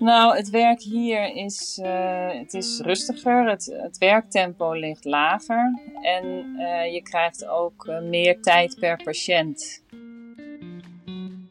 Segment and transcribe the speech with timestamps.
[0.00, 6.24] Nou, het werk hier is, uh, het is rustiger, het, het werktempo ligt lager en
[6.56, 9.82] uh, je krijgt ook uh, meer tijd per patiënt.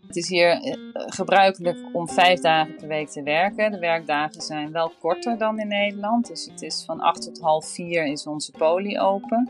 [0.07, 3.71] Het is hier gebruikelijk om vijf dagen per week te werken.
[3.71, 7.65] De werkdagen zijn wel korter dan in Nederland, dus het is van acht tot half
[7.65, 9.49] vier is onze poli open.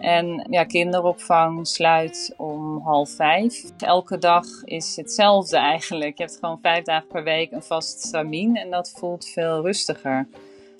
[0.00, 3.62] En ja, kinderopvang sluit om half vijf.
[3.78, 6.18] Elke dag is hetzelfde eigenlijk.
[6.18, 10.28] Je hebt gewoon vijf dagen per week een vast stramien en dat voelt veel rustiger.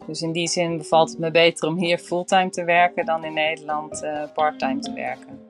[0.07, 3.33] Dus in die zin bevalt het me beter om hier fulltime te werken dan in
[3.33, 5.41] Nederland uh, parttime te werken.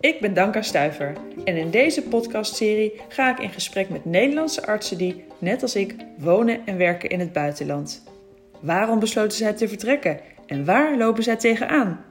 [0.00, 4.98] Ik ben Danka Stuiver en in deze podcastserie ga ik in gesprek met Nederlandse artsen
[4.98, 8.02] die, net als ik, wonen en werken in het buitenland.
[8.60, 12.04] Waarom besloten zij te vertrekken en waar lopen zij tegenaan?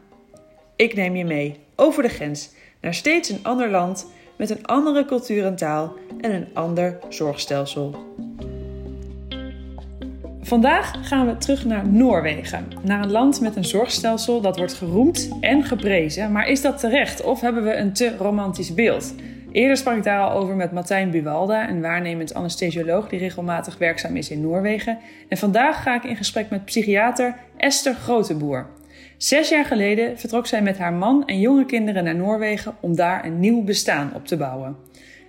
[0.76, 2.50] Ik neem je mee over de grens
[2.82, 7.96] naar steeds een ander land met een andere cultuur en taal en een ander zorgstelsel.
[10.42, 15.30] Vandaag gaan we terug naar Noorwegen, naar een land met een zorgstelsel dat wordt geroemd
[15.40, 16.32] en geprezen.
[16.32, 19.14] Maar is dat terecht of hebben we een te romantisch beeld?
[19.52, 24.16] Eerder sprak ik daar al over met Martijn Buwalda, een waarnemend anesthesioloog die regelmatig werkzaam
[24.16, 24.98] is in Noorwegen.
[25.28, 28.68] En vandaag ga ik in gesprek met psychiater Esther Groteboer.
[29.18, 33.26] Zes jaar geleden vertrok zij met haar man en jonge kinderen naar Noorwegen om daar
[33.26, 34.78] een nieuw bestaan op te bouwen.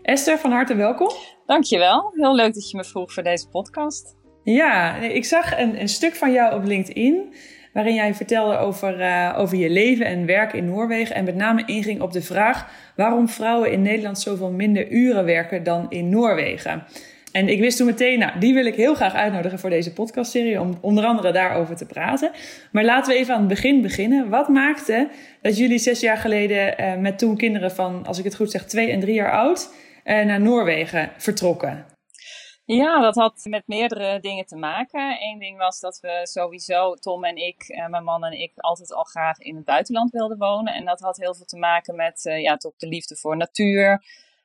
[0.02, 1.10] Esther, van harte welkom.
[1.46, 2.12] Dankjewel.
[2.14, 4.16] Heel leuk dat je me vroeg voor deze podcast.
[4.42, 7.34] Ja, ik zag een, een stuk van jou op LinkedIn
[7.72, 11.14] waarin jij vertelde over, uh, over je leven en werk in Noorwegen.
[11.14, 15.62] En met name inging op de vraag waarom vrouwen in Nederland zoveel minder uren werken
[15.62, 16.84] dan in Noorwegen.
[17.36, 20.60] En ik wist toen meteen, nou, die wil ik heel graag uitnodigen voor deze podcastserie,
[20.60, 22.30] om onder andere daarover te praten.
[22.72, 24.28] Maar laten we even aan het begin beginnen.
[24.28, 25.08] Wat maakte
[25.42, 28.64] dat jullie zes jaar geleden uh, met toen kinderen van, als ik het goed zeg,
[28.64, 29.74] twee en drie jaar oud,
[30.04, 31.86] uh, naar Noorwegen vertrokken?
[32.64, 35.16] Ja, dat had met meerdere dingen te maken.
[35.20, 38.92] Eén ding was dat we sowieso, Tom en ik, uh, mijn man en ik, altijd
[38.92, 40.74] al graag in het buitenland wilden wonen.
[40.74, 44.02] En dat had heel veel te maken met ja, toch de liefde voor natuur.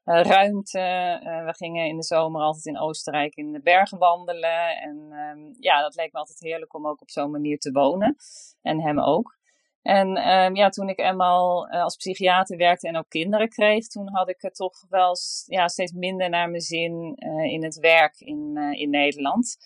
[0.09, 0.80] Eh, ruimte.
[0.80, 4.78] Eh, we gingen in de zomer altijd in Oostenrijk in de bergen wandelen.
[4.78, 8.16] En ehm, ja, dat leek me altijd heerlijk om ook op zo'n manier te wonen.
[8.62, 9.38] En hem ook.
[9.81, 14.09] En um, ja, toen ik eenmaal uh, als psychiater werkte en ook kinderen kreeg, toen
[14.12, 15.16] had ik het toch wel
[15.46, 17.16] ja, steeds minder naar mijn zin
[17.50, 19.58] in het werk in, in Nederland.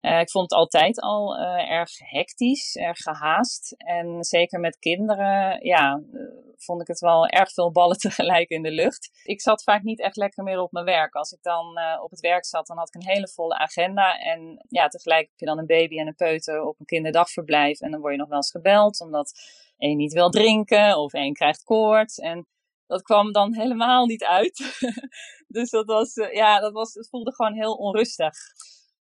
[0.00, 3.74] Uh, ik vond het altijd al uh, erg hectisch, erg gehaast.
[3.76, 6.20] En zeker met kinderen, ja, uh,
[6.56, 9.20] vond ik het wel erg veel ballen tegelijk in de lucht.
[9.22, 11.14] Ik zat vaak niet echt lekker meer op mijn werk.
[11.14, 14.18] Als ik dan op het werk zat, dan had ik een hele volle agenda.
[14.18, 17.80] En ja, tegelijk heb je dan een baby en een peuter op een kinderdagverblijf.
[17.80, 19.32] En dan word je nog wel eens gebeld, omdat
[19.78, 22.18] één niet wil drinken of één krijgt koorts.
[22.18, 22.46] En
[22.86, 24.78] dat kwam dan helemaal niet uit.
[25.56, 28.34] dus dat was, ja, dat was, het voelde gewoon heel onrustig.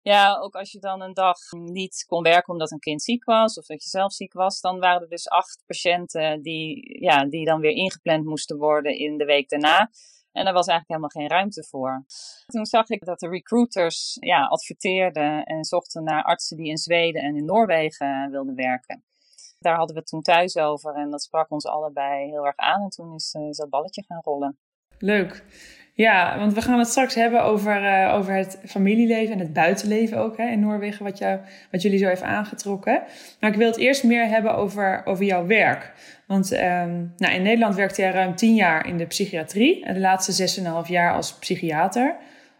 [0.03, 3.57] Ja, ook als je dan een dag niet kon werken omdat een kind ziek was
[3.57, 7.45] of dat je zelf ziek was, dan waren er dus acht patiënten die, ja, die
[7.45, 9.89] dan weer ingepland moesten worden in de week daarna.
[10.31, 12.05] En daar was eigenlijk helemaal geen ruimte voor.
[12.45, 17.21] Toen zag ik dat de recruiters ja, adverteerden en zochten naar artsen die in Zweden
[17.21, 19.03] en in Noorwegen wilden werken.
[19.59, 22.81] Daar hadden we het toen thuis over en dat sprak ons allebei heel erg aan.
[22.81, 24.57] En toen is, is dat balletje gaan rollen.
[24.97, 25.43] Leuk.
[25.95, 30.17] Ja, want we gaan het straks hebben over, uh, over het familieleven en het buitenleven
[30.17, 31.39] ook hè, in Noorwegen, wat, jou,
[31.71, 33.03] wat jullie zo even aangetrokken.
[33.39, 35.91] Maar ik wil het eerst meer hebben over, over jouw werk.
[36.27, 39.99] Want um, nou, in Nederland werkte jij ruim tien jaar in de psychiatrie en de
[39.99, 42.15] laatste zes en een half jaar als psychiater.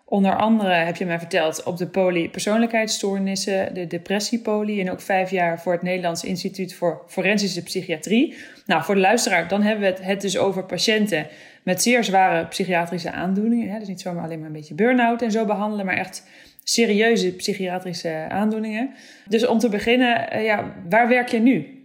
[0.05, 5.31] Onder andere heb je mij verteld op de poli persoonlijkheidsstoornissen, de depressiepoli en ook vijf
[5.31, 8.35] jaar voor het Nederlands Instituut voor Forensische Psychiatrie.
[8.65, 11.27] Nou, voor de luisteraar, dan hebben we het, het dus over patiënten
[11.63, 13.69] met zeer zware psychiatrische aandoeningen.
[13.69, 13.79] Hè?
[13.79, 16.29] Dus niet zomaar alleen maar een beetje burn-out en zo behandelen, maar echt
[16.63, 18.93] serieuze psychiatrische aandoeningen.
[19.27, 21.81] Dus om te beginnen, uh, ja, waar werk je nu?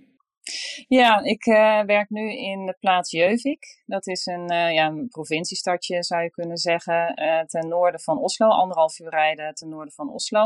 [0.89, 3.83] Ja, ik uh, werk nu in de plaats Jeuvik.
[3.87, 7.15] Dat is een, uh, ja, een provinciestadje, zou je kunnen zeggen,
[7.47, 8.47] ten noorden van Oslo.
[8.47, 10.45] Anderhalf uur rijden ten noorden van Oslo.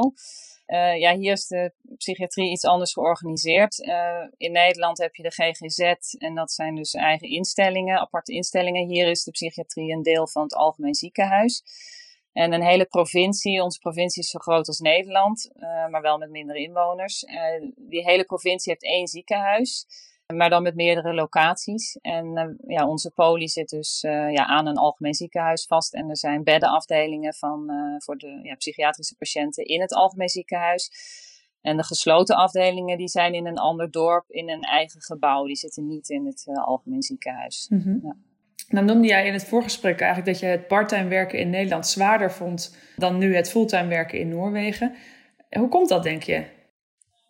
[0.67, 3.79] Uh, ja, hier is de psychiatrie iets anders georganiseerd.
[3.79, 8.87] Uh, in Nederland heb je de GGZ en dat zijn dus eigen instellingen, aparte instellingen.
[8.87, 11.63] Hier is de psychiatrie een deel van het algemeen ziekenhuis.
[12.33, 16.31] En een hele provincie, onze provincie is zo groot als Nederland, uh, maar wel met
[16.31, 17.25] minder inwoners.
[17.77, 19.87] die hele provincie heeft één ziekenhuis
[20.37, 21.99] maar dan met meerdere locaties.
[22.01, 25.95] En uh, ja, onze poli zit dus uh, ja, aan een algemeen ziekenhuis vast.
[25.95, 30.91] En er zijn beddenafdelingen van, uh, voor de ja, psychiatrische patiënten in het algemeen ziekenhuis.
[31.61, 35.47] En de gesloten afdelingen die zijn in een ander dorp in een eigen gebouw.
[35.47, 37.67] Die zitten niet in het algemeen ziekenhuis.
[37.69, 38.01] Mm -hmm.
[38.03, 38.17] ja.
[38.69, 42.33] Dan noemde jij in het voorgesprek eigenlijk dat je het parttime werken in Nederland zwaarder
[42.33, 44.95] vond dan nu het fulltime werken in Noorwegen.
[45.51, 46.45] Hoe komt dat, denk je?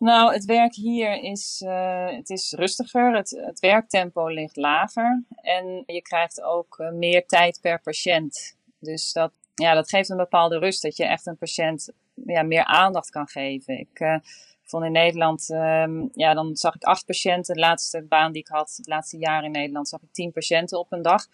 [0.03, 5.83] Nou, het werk hier is, uh, het is rustiger, het, het werktempo ligt lager en
[5.85, 8.55] je krijgt ook uh, meer tijd per patiënt.
[8.79, 11.89] Dus dat, ja, dat geeft een bepaalde rust, dat je echt een patiënt
[12.25, 13.79] ja, meer aandacht kan geven.
[13.79, 14.15] Ik uh,
[14.63, 17.53] vond in Nederland, um, ja, dan zag ik acht patiënten.
[17.53, 20.79] De laatste baan die ik had, het laatste jaar in Nederland, zag ik tien patiënten
[20.79, 21.25] op een dag.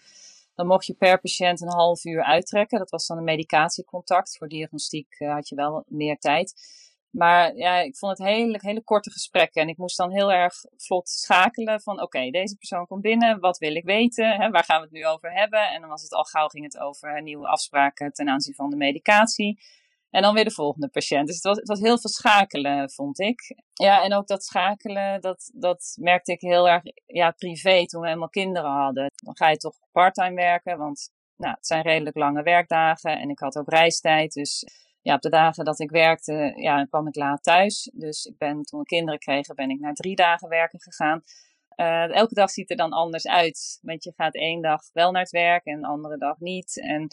[0.54, 2.78] Dan mocht je per patiënt een half uur uittrekken.
[2.78, 4.36] Dat was dan een medicatiecontact.
[4.38, 6.54] Voor diagnostiek had je wel meer tijd.
[7.10, 9.62] Maar ja, ik vond het hele, hele korte gesprekken.
[9.62, 13.40] En ik moest dan heel erg vlot schakelen van oké, deze persoon komt binnen.
[13.40, 14.40] Wat wil ik weten?
[14.40, 15.70] Hè, waar gaan we het nu over hebben?
[15.70, 18.76] En dan was het al gauw ging het over nieuwe afspraken ten aanzien van de
[18.76, 19.60] medicatie.
[20.10, 21.26] En dan weer de volgende patiënt.
[21.26, 23.56] Dus het was, het was heel veel schakelen, vond ik.
[23.72, 28.06] Ja, en ook dat schakelen, dat, dat merkte ik heel erg ja, privé toen we
[28.06, 29.10] helemaal kinderen hadden.
[29.24, 33.18] Dan ga je toch parttime werken, want nou, het zijn redelijk lange werkdagen.
[33.18, 34.64] En ik had ook reistijd, dus
[35.02, 37.90] ja, op de dagen dat ik werkte, ja, kwam ik laat thuis.
[37.94, 41.22] Dus ik ben, toen we kinderen kregen, ben ik naar drie dagen werken gegaan.
[41.76, 43.78] Uh, elke dag ziet er dan anders uit.
[43.82, 46.80] Want je gaat één dag wel naar het werk en de andere dag niet.
[46.80, 47.08] En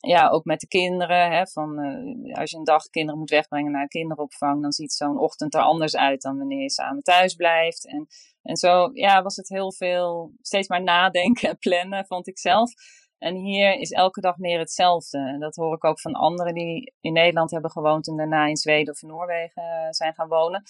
[0.00, 1.30] ja, ook met de kinderen.
[1.30, 5.18] Hè, van, uh, als je een dag kinderen moet wegbrengen naar kinderopvang, dan ziet zo'n
[5.18, 7.86] ochtend er anders uit dan wanneer je samen thuis blijft.
[7.86, 8.06] En,
[8.42, 12.72] en zo ja, was het heel veel, steeds maar nadenken en plannen, vond ik zelf.
[13.18, 15.36] En hier is elke dag meer hetzelfde.
[15.38, 18.94] Dat hoor ik ook van anderen die in Nederland hebben gewoond en daarna in Zweden
[18.94, 20.62] of Noorwegen eh, zijn gaan wonen.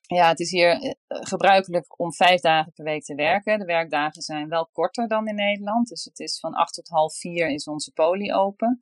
[0.00, 3.58] Ja, het is hier eh, gebruikelijk om vijf dagen per week te werken.
[3.58, 5.88] De werkdagen zijn wel korter dan in Nederland.
[5.88, 8.80] Dus het is van acht tot half vier is onze poli open.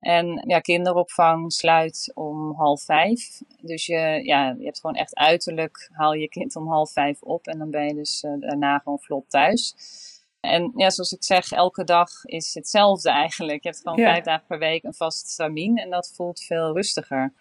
[0.00, 3.40] En ja, kinderopvang sluit om half vijf.
[3.60, 7.46] Dus je, ja, je hebt gewoon echt uiterlijk, haal je kind om half vijf op
[7.46, 9.74] en dan ben je dus uh, daarna gewoon vlot thuis.
[10.46, 13.62] En ja, zoals ik zeg, elke dag is hetzelfde eigenlijk.
[13.62, 17.32] Je hebt gewoon vijf dagen per week een vast stramien en dat voelt veel rustiger.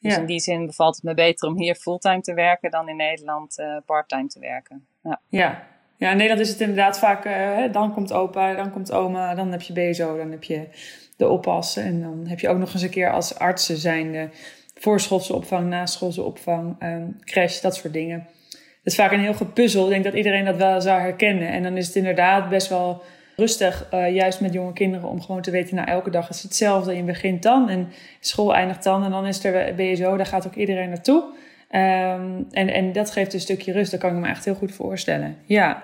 [0.00, 2.96] Dus in die zin bevalt het me beter om hier fulltime te werken dan in
[2.96, 4.86] Nederland uh, parttime te werken.
[5.02, 5.20] Ja.
[5.28, 5.66] ja.
[5.96, 9.50] Ja, in Nederland is het inderdaad vaak, uh, dan komt opa, dan komt oma, dan
[9.50, 10.68] heb je BSO, dan heb je
[11.16, 11.82] de oppassen.
[11.82, 14.30] En dan heb je ook nog eens een keer als artsen zijnde
[14.74, 18.26] voorschoolse opvang, naschoolse opvang, um, crash, dat soort dingen
[18.84, 19.84] is vaak een heel gepuzzel.
[19.84, 21.48] Ik denk dat iedereen dat wel zou herkennen.
[21.48, 23.02] En dan is het inderdaad best wel
[23.36, 26.96] rustig, uh, juist met jonge kinderen, om gewoon te weten, nou elke dag is hetzelfde.
[26.96, 27.88] Je begint dan en
[28.20, 31.22] school eindigt dan en dan is er BSO, daar gaat ook iedereen naartoe.
[31.70, 34.72] Um, en, en dat geeft een stukje rust, dat kan ik me echt heel goed
[34.72, 35.36] voorstellen.
[35.44, 35.82] Ja.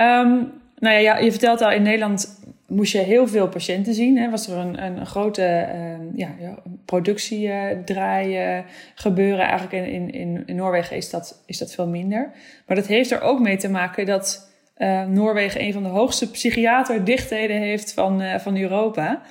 [0.00, 2.39] Um, nou ja, je vertelt al, in Nederland
[2.70, 4.18] moest je heel veel patiënten zien.
[4.18, 4.30] Hè?
[4.30, 6.34] Was er een, een grote uh, ja,
[6.84, 8.64] productiedraai uh,
[8.94, 9.44] gebeuren.
[9.44, 12.30] Eigenlijk in, in, in Noorwegen is dat, is dat veel minder.
[12.66, 16.30] Maar dat heeft er ook mee te maken dat uh, Noorwegen een van de hoogste
[16.30, 19.22] psychiaterdichtheden heeft van, uh, van Europa.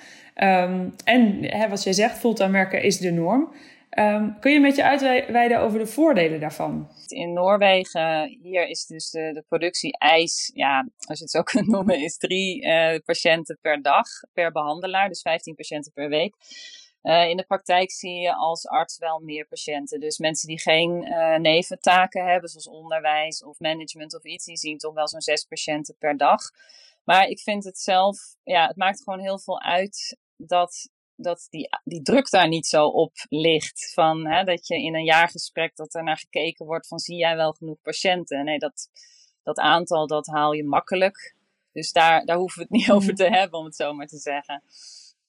[0.43, 3.53] Um, en hè, wat jij zegt, fulltime werken is de norm.
[3.99, 6.89] Um, kun je een beetje uitweiden over de voordelen daarvan?
[7.07, 12.03] In Noorwegen, hier is dus de, de productie-eis, ja, als je het zo kunt noemen,
[12.03, 16.35] is drie uh, patiënten per dag per behandelaar, dus 15 patiënten per week.
[17.03, 19.99] Uh, in de praktijk zie je als arts wel meer patiënten.
[19.99, 24.77] Dus mensen die geen uh, neventaken hebben, zoals onderwijs of management of iets, die zien
[24.77, 26.41] toch wel zo'n zes patiënten per dag.
[27.03, 30.89] Maar ik vind het zelf, ja, het maakt gewoon heel veel uit dat
[31.21, 33.91] dat die, die druk daar niet zo op ligt.
[33.93, 37.35] Van, hè, dat je in een jaargesprek dat er naar gekeken wordt van zie jij
[37.35, 38.45] wel genoeg patiënten?
[38.45, 38.89] Nee, dat,
[39.43, 41.35] dat aantal dat haal je makkelijk.
[41.71, 44.17] Dus daar, daar hoeven we het niet over te hebben, om het zo maar te
[44.17, 44.63] zeggen.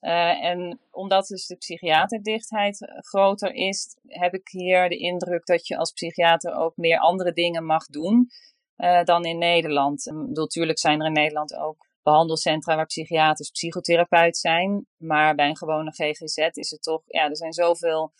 [0.00, 5.76] Uh, en omdat dus de psychiaterdichtheid groter is, heb ik hier de indruk dat je
[5.76, 8.30] als psychiater ook meer andere dingen mag doen
[8.76, 10.10] uh, dan in Nederland.
[10.28, 14.86] Natuurlijk zijn er in Nederland ook behandelcentra waar psychiaters, psychotherapeut zijn.
[14.96, 18.12] Maar bij een gewone GGZ is het toch, ja, er zijn zoveel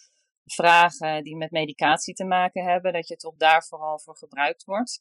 [0.44, 5.00] vragen die met medicatie te maken hebben, dat je toch daar vooral voor gebruikt wordt.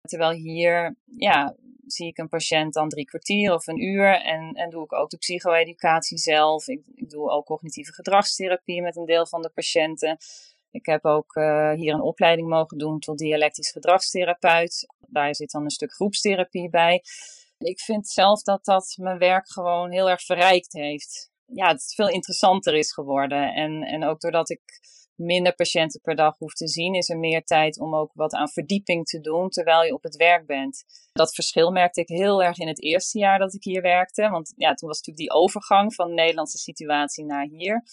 [0.00, 1.56] Terwijl hier, ja,
[1.86, 5.10] zie ik een patiënt dan drie kwartier of een uur en, en doe ik ook
[5.10, 6.68] de psycho-educatie zelf.
[6.68, 10.18] Ik, ik doe ook cognitieve gedragstherapie met een deel van de patiënten.
[10.70, 14.86] Ik heb ook uh, hier een opleiding mogen doen tot dialectisch gedragstherapeut.
[14.98, 17.02] Daar zit dan een stuk groepstherapie bij.
[17.58, 21.30] Ik vind zelf dat dat mijn werk gewoon heel erg verrijkt heeft.
[21.46, 23.54] Ja, het veel interessanter is geworden.
[23.54, 24.62] En, en ook doordat ik
[25.16, 28.48] minder patiënten per dag hoef te zien, is er meer tijd om ook wat aan
[28.48, 30.84] verdieping te doen terwijl je op het werk bent.
[31.12, 34.28] Dat verschil merkte ik heel erg in het eerste jaar dat ik hier werkte.
[34.28, 37.84] Want ja, toen was natuurlijk die overgang van de Nederlandse situatie naar hier.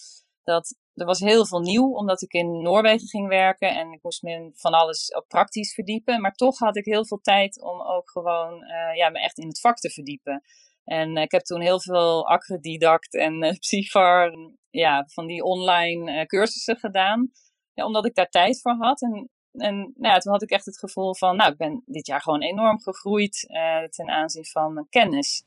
[0.44, 4.22] Dat er was heel veel nieuw, omdat ik in Noorwegen ging werken en ik moest
[4.22, 6.20] me van alles ook praktisch verdiepen.
[6.20, 9.48] Maar toch had ik heel veel tijd om ook gewoon uh, ja, me echt in
[9.48, 10.42] het vak te verdiepen.
[10.84, 14.34] En ik heb toen heel veel Acredidact en uh, Psyfar,
[14.70, 17.30] ja, van die online cursussen gedaan.
[17.72, 19.02] ja, omdat ik daar tijd voor had.
[19.02, 22.06] En, en nou ja, toen had ik echt het gevoel van, nou, ik ben dit
[22.06, 23.46] jaar gewoon enorm gegroeid
[23.90, 25.44] ten aanzien van mijn kennis.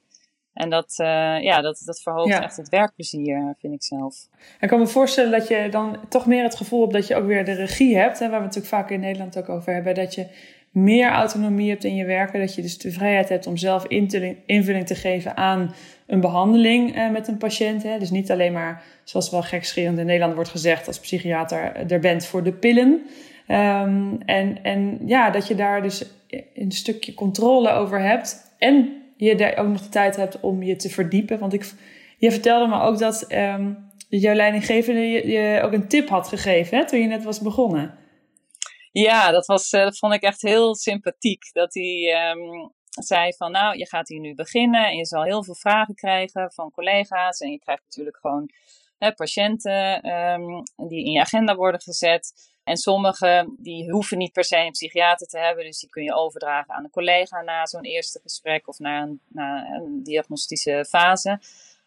[0.58, 1.08] En dat, uh,
[1.42, 4.28] ja, dat, dat verhoogt echt het werkplezier, vind ik zelf.
[4.60, 7.26] Ik kan me voorstellen dat je dan toch meer het gevoel hebt dat je ook
[7.26, 8.20] weer de regie hebt.
[8.20, 9.96] Hè, waar we natuurlijk vaak in Nederland ook over hebben.
[9.96, 10.28] Dat je
[10.72, 12.40] meer autonomie hebt in je werken.
[12.40, 13.86] Dat je dus de vrijheid hebt om zelf
[14.46, 15.74] invulling te geven aan
[16.08, 17.84] een behandeling uh, met een patiënt.
[17.84, 18.00] Hè.
[18.00, 22.26] Dus niet alleen maar, zoals wel gekscherend in Nederland wordt gezegd, als psychiater er bent
[22.26, 23.02] voor de pillen.
[23.48, 26.06] Um, en, en ja, dat je daar dus
[26.54, 28.56] een stukje controle over hebt.
[28.58, 31.40] En je daar ook nog de tijd hebt om je te verdiepen.
[31.40, 31.74] Want ik,
[32.18, 36.86] je vertelde me ook dat um, jouw leidinggevende je, ook een tip had gegeven hè,
[36.86, 37.98] toen je net was begonnen.
[38.92, 41.50] Ja, dat, was, uh, dat vond ik echt heel sympathiek.
[41.54, 45.44] Dat hij um, zei van nou, je gaat hier nu beginnen en je zal heel
[45.44, 47.40] veel vragen krijgen van collega's.
[47.40, 48.50] En je krijgt natuurlijk gewoon
[48.98, 52.56] hè, patiënten um, die in je agenda worden gezet.
[52.68, 56.16] En sommige die hoeven niet per se een psychiater te hebben, dus die kun je
[56.16, 61.40] overdragen aan een collega na zo'n eerste gesprek of na een, na een diagnostische fase.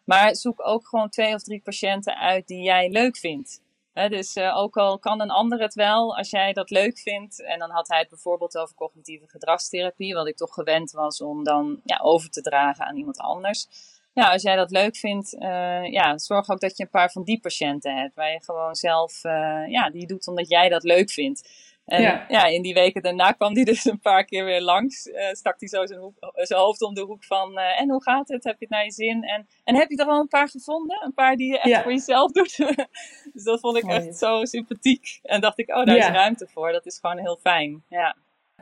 [0.03, 3.61] Maar zoek ook gewoon twee of drie patiënten uit die jij leuk vindt.
[3.93, 7.43] dus uh, ook al kan een ander het wel, als jij dat leuk vindt.
[7.43, 11.43] En dan had hij het bijvoorbeeld over cognitieve gedragstherapie, wat ik toch gewend was om
[11.43, 13.67] dan ja, over te dragen aan iemand anders
[14.13, 17.23] ja, als jij dat leuk vindt, uh, ja, zorg ook dat je een paar van
[17.23, 18.15] die patiënten hebt.
[18.15, 21.49] Waar je gewoon zelf, uh, ja, die doet omdat jij dat leuk vindt.
[21.85, 22.25] En ja.
[22.27, 22.45] ja.
[22.45, 25.05] in die weken daarna kwam die dus een paar keer weer langs.
[25.05, 28.27] Uh, stak hij zo zijn, hoek, zijn, hoofd om de hoek van, en hoe gaat
[28.27, 28.43] het?
[28.43, 29.23] Heb je het naar je zin?
[29.23, 31.03] En, en heb je er al een paar gevonden?
[31.03, 31.81] Een paar die je echt ja.
[31.81, 32.57] voor jezelf doet?
[33.33, 35.19] dus dat vond ik echt zo sympathiek.
[35.23, 36.71] En dacht ik, oh, daar is ruimte voor.
[36.71, 38.15] Dat is gewoon heel fijn, ja.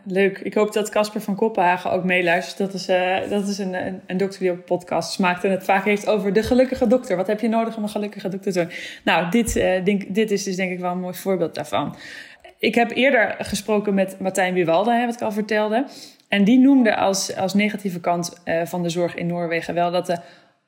[0.05, 0.39] Leuk.
[0.39, 2.57] Ik hoop dat Casper van Koppenhagen ook meeluistert.
[2.57, 5.63] Dat is, uh, dat is een, een, een, dokter die ook podcasts maakt en het
[5.63, 7.17] vaak heeft over de gelukkige dokter.
[7.17, 8.71] Wat heb je nodig om een gelukkige dokter te doen?
[9.03, 11.95] Nou, dit, uh, denk, dit is dus denk ik wel een mooi voorbeeld daarvan.
[12.57, 15.85] Ik heb eerder gesproken met Martijn Wiewalde, wat ik al vertelde.
[16.27, 20.05] En die noemde als, als negatieve kant uh, van de zorg in Noorwegen wel dat
[20.05, 20.17] de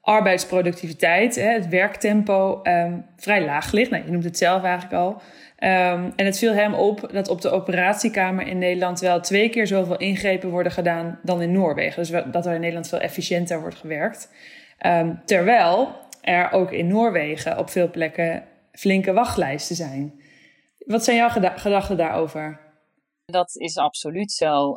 [0.01, 3.91] arbeidsproductiviteit, hè, het werktempo, um, vrij laag ligt.
[3.91, 5.21] Nou, je noemt het zelf eigenlijk al.
[5.63, 9.67] Um, en het viel hem op dat op de operatiekamer in Nederland wel twee keer
[9.67, 12.03] zoveel ingrepen worden gedaan dan in Noorwegen.
[12.03, 14.29] Dus dat er in Nederland veel efficiënter wordt gewerkt.
[14.85, 20.21] Um, terwijl er ook in Noorwegen op veel plekken flinke wachtlijsten zijn.
[20.77, 22.59] Wat zijn jouw gedachten daarover?
[23.25, 24.75] Dat is absoluut zo.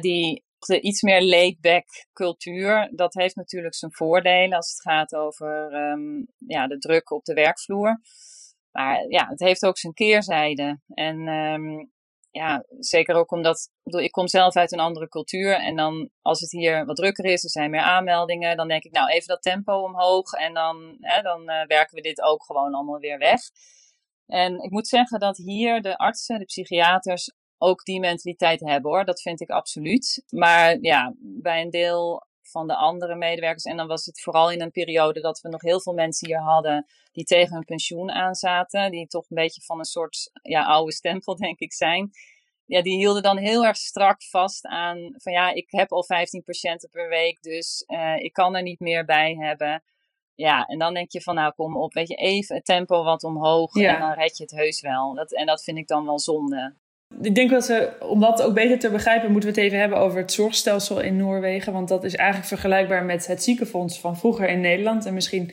[0.00, 5.72] die de iets meer laid-back cultuur, dat heeft natuurlijk zijn voordelen als het gaat over
[5.72, 8.00] um, ja, de druk op de werkvloer.
[8.76, 10.80] Maar ja, het heeft ook zijn keerzijde.
[10.88, 11.90] En um,
[12.30, 15.54] ja, zeker ook omdat, ik, kom zelf uit een andere cultuur.
[15.54, 18.92] En dan als het hier wat drukker is, er zijn meer aanmeldingen, dan denk ik,
[18.92, 20.32] nou even dat tempo omhoog.
[20.32, 23.40] En dan, hè, dan uh, werken we dit ook gewoon allemaal weer weg.
[24.26, 29.04] En ik moet zeggen dat hier de artsen, de psychiaters, ook die mentaliteit hebben hoor.
[29.04, 30.24] Dat vind ik absoluut.
[30.28, 33.64] Maar ja, bij een deel van de andere medewerkers.
[33.64, 36.40] En dan was het vooral in een periode dat we nog heel veel mensen hier
[36.40, 38.90] hadden die tegen hun pensioen aanzaten.
[38.90, 42.10] Die toch een beetje van een soort ja, oude stempel, denk ik, zijn.
[42.66, 46.42] Ja, die hielden dan heel erg strak vast aan van ja, ik heb al 15
[46.42, 49.82] patiënten per week, dus uh, ik kan er niet meer bij hebben.
[50.34, 53.24] Ja, en dan denk je van nou kom op, weet je, even het tempo wat
[53.24, 53.94] omhoog ja.
[53.94, 55.14] en dan red je het heus wel.
[55.14, 56.74] Dat, en dat vind ik dan wel zonde.
[57.22, 59.98] Ik denk dat we, om dat ook beter te begrijpen, moeten we het even hebben
[59.98, 61.72] over het zorgstelsel in Noorwegen.
[61.72, 65.06] Want dat is eigenlijk vergelijkbaar met het ziekenfonds van vroeger in Nederland.
[65.06, 65.50] En misschien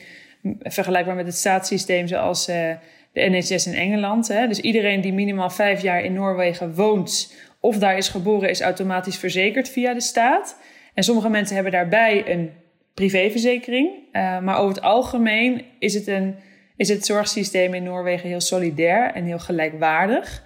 [0.62, 2.70] vergelijkbaar met het staatssysteem zoals uh,
[3.12, 4.26] de NHS in Engeland.
[4.26, 9.16] Dus iedereen die minimaal vijf jaar in Noorwegen woont of daar is geboren, is automatisch
[9.16, 10.58] verzekerd via de staat.
[10.94, 12.50] En sommige mensen hebben daarbij een
[12.94, 13.88] privéverzekering.
[13.88, 16.34] Uh, maar over het algemeen is het, een,
[16.76, 20.42] is het zorgsysteem in Noorwegen heel solidair en heel gelijkwaardig.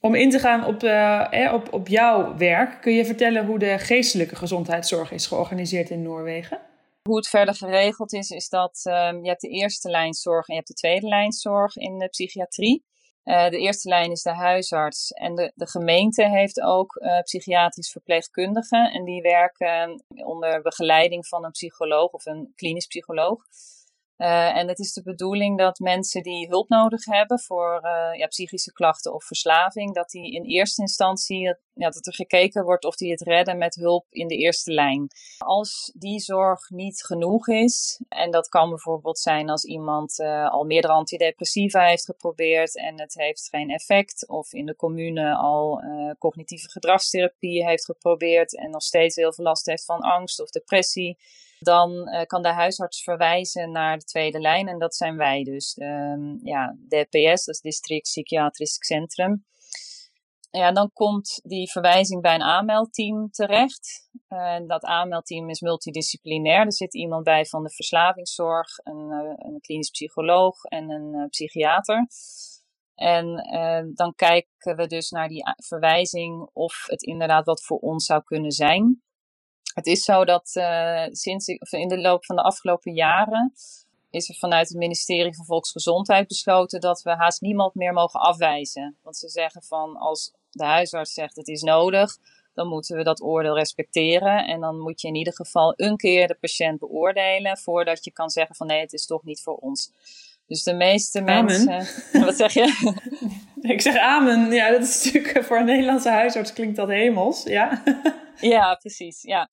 [0.00, 3.78] Om in te gaan op, uh, op, op jouw werk, kun je vertellen hoe de
[3.78, 6.60] geestelijke gezondheidszorg is georganiseerd in Noorwegen?
[7.02, 10.54] Hoe het verder geregeld is, is dat um, je hebt de eerste lijn zorg en
[10.54, 12.84] je hebt de tweede lijn zorg in de psychiatrie.
[13.24, 17.90] Uh, de eerste lijn is de huisarts en de, de gemeente heeft ook uh, psychiatrisch
[17.90, 18.92] verpleegkundigen.
[18.92, 23.42] En die werken onder begeleiding van een psycholoog of een klinisch psycholoog.
[24.18, 28.26] Uh, en het is de bedoeling dat mensen die hulp nodig hebben voor uh, ja,
[28.26, 33.10] psychische klachten of verslaving, dat die in eerste instantie, dat er gekeken wordt of die
[33.10, 35.08] het redden met hulp in de eerste lijn.
[35.38, 40.64] Als die zorg niet genoeg is, en dat kan bijvoorbeeld zijn als iemand uh, al
[40.64, 45.82] meerdere antidepressiva heeft geprobeerd en het heeft geen effect, of in de commune al
[46.18, 51.18] cognitieve gedragstherapie heeft geprobeerd en nog steeds heel veel last heeft van angst of depressie
[51.58, 55.76] dan kan de huisarts verwijzen naar de tweede lijn en dat zijn wij dus.
[55.76, 59.46] Um, ja, DPS, dat is District Psychiatrisch Centrum.
[60.50, 64.10] Ja, dan komt die verwijzing bij een aanmeldteam terecht.
[64.66, 66.64] Dat aanmeldteam is multidisciplinair.
[66.64, 72.06] Er zit iemand bij van de verslavingszorg, een, een klinisch psycholoog en een psychiater.
[72.94, 73.26] En
[73.94, 78.52] dan kijken we dus naar die verwijzing of het inderdaad wat voor ons zou kunnen
[78.52, 79.02] zijn.
[79.78, 83.52] Het is zo dat uh, sinds in de loop van de afgelopen jaren
[84.10, 88.96] is er vanuit het ministerie van Volksgezondheid besloten dat we haast niemand meer mogen afwijzen.
[89.02, 92.16] Want ze zeggen van als de huisarts zegt het is nodig,
[92.54, 94.46] dan moeten we dat oordeel respecteren.
[94.46, 98.30] En dan moet je in ieder geval een keer de patiënt beoordelen voordat je kan
[98.30, 99.92] zeggen van nee, het is toch niet voor ons.
[100.46, 101.86] Dus de meeste mensen.
[102.24, 102.94] Wat zeg je?
[103.74, 104.52] Ik zeg amen.
[104.52, 107.42] Ja, dat is natuurlijk voor een Nederlandse huisarts klinkt dat hemels.
[107.42, 107.82] Ja,
[108.40, 109.22] ja precies.
[109.22, 109.48] Ja.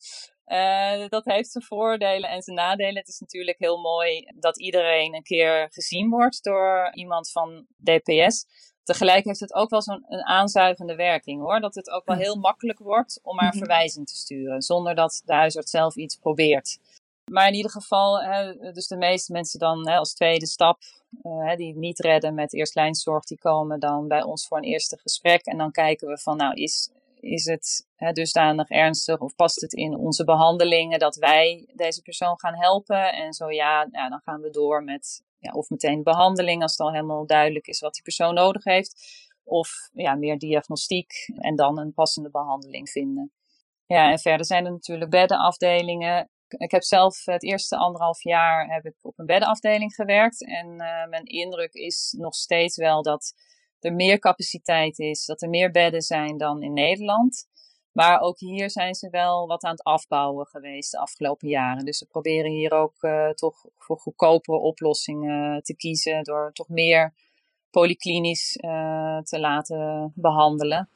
[0.48, 2.96] Uh, dat heeft zijn voordelen en zijn nadelen.
[2.96, 8.46] Het is natuurlijk heel mooi dat iedereen een keer gezien wordt door iemand van DPS.
[8.84, 11.60] Tegelijk heeft het ook wel zo'n aanzuigende werking hoor.
[11.60, 13.58] Dat het ook wel heel makkelijk wordt om maar mhm.
[13.58, 14.62] verwijzing te sturen.
[14.62, 16.78] Zonder dat de huisarts zelf iets probeert.
[17.32, 20.82] Maar in ieder geval, hè, dus de meeste mensen dan hè, als tweede stap,
[21.24, 25.46] uh, die niet redden met eerstlijnszorg, die komen dan bij ons voor een eerste gesprek.
[25.46, 26.90] En dan kijken we van, nou, is,
[27.20, 32.40] is het hè, dusdanig ernstig of past het in onze behandelingen dat wij deze persoon
[32.40, 33.14] gaan helpen?
[33.14, 36.80] En zo ja, ja dan gaan we door met ja, of meteen behandeling als het
[36.80, 39.24] al helemaal duidelijk is wat die persoon nodig heeft.
[39.44, 43.32] Of ja, meer diagnostiek en dan een passende behandeling vinden.
[43.86, 48.86] Ja, en verder zijn er natuurlijk beddenafdelingen ik heb zelf het eerste anderhalf jaar heb
[48.86, 50.46] ik op een beddenafdeling gewerkt.
[50.46, 53.34] En uh, mijn indruk is nog steeds wel dat
[53.80, 57.48] er meer capaciteit is, dat er meer bedden zijn dan in Nederland.
[57.92, 61.86] Maar ook hier zijn ze wel wat aan het afbouwen geweest de afgelopen jaren.
[61.86, 67.14] Dus ze proberen hier ook uh, toch voor goedkopere oplossingen te kiezen door toch meer
[67.70, 70.90] polyklinisch uh, te laten behandelen.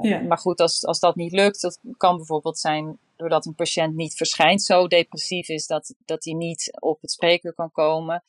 [0.00, 0.20] Ja.
[0.20, 4.14] Maar goed, als, als dat niet lukt, dat kan bijvoorbeeld zijn doordat een patiënt niet
[4.14, 8.22] verschijnt, zo depressief is dat, dat hij niet op het spreekuur kan komen.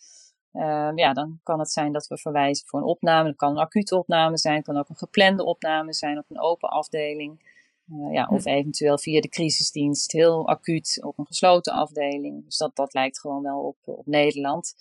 [0.53, 3.27] Uh, ja, dan kan het zijn dat we verwijzen voor een opname.
[3.27, 6.69] Dat kan een acute opname zijn, kan ook een geplande opname zijn op een open
[6.69, 7.53] afdeling.
[7.91, 12.45] Uh, ja, of eventueel via de crisisdienst, heel acuut op een gesloten afdeling.
[12.45, 14.75] Dus dat, dat lijkt gewoon wel op, op Nederland.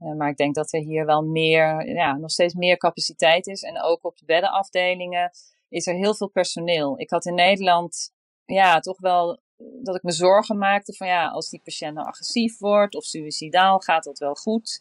[0.00, 3.62] Uh, maar ik denk dat er hier wel meer, ja, nog steeds meer capaciteit is.
[3.62, 5.30] En ook op de beddenafdelingen
[5.68, 7.00] is er heel veel personeel.
[7.00, 8.12] Ik had in Nederland
[8.44, 12.58] ja, toch wel dat ik me zorgen maakte van ja, als die patiënt nou agressief
[12.58, 14.80] wordt of suicidaal, gaat dat wel goed.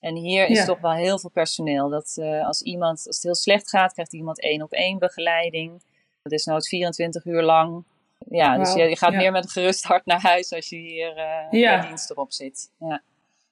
[0.00, 1.88] En hier is toch wel heel veel personeel.
[1.88, 5.82] Dat uh, als iemand, als het heel slecht gaat, krijgt iemand één op één begeleiding.
[6.22, 7.84] Dat is nooit 24 uur lang.
[8.28, 11.16] Ja, dus je, je gaat meer met een gerust hart naar huis als je hier
[11.16, 11.86] uh, ja.
[11.86, 12.70] dienst erop zit.
[12.78, 13.02] Ja.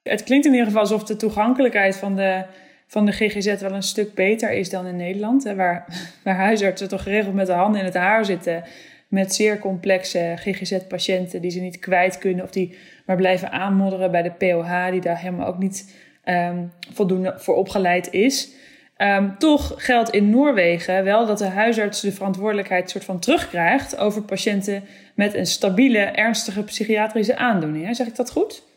[0.03, 2.45] Het klinkt in ieder geval alsof de toegankelijkheid van de,
[2.87, 5.45] van de GGZ wel een stuk beter is dan in Nederland.
[5.45, 5.87] Hè, waar,
[6.25, 8.65] waar huisartsen toch geregeld met de handen in het haar zitten
[9.09, 14.23] met zeer complexe GGZ-patiënten die ze niet kwijt kunnen of die maar blijven aanmodderen bij
[14.23, 18.53] de POH, die daar helemaal ook niet um, voldoende voor opgeleid is.
[18.99, 24.23] Um, toch geldt in Noorwegen wel dat de huisarts de verantwoordelijkheid soort van terugkrijgt over
[24.23, 27.97] patiënten met een stabiele, ernstige psychiatrische aandoening.
[27.97, 28.74] Zeg ik dat goed?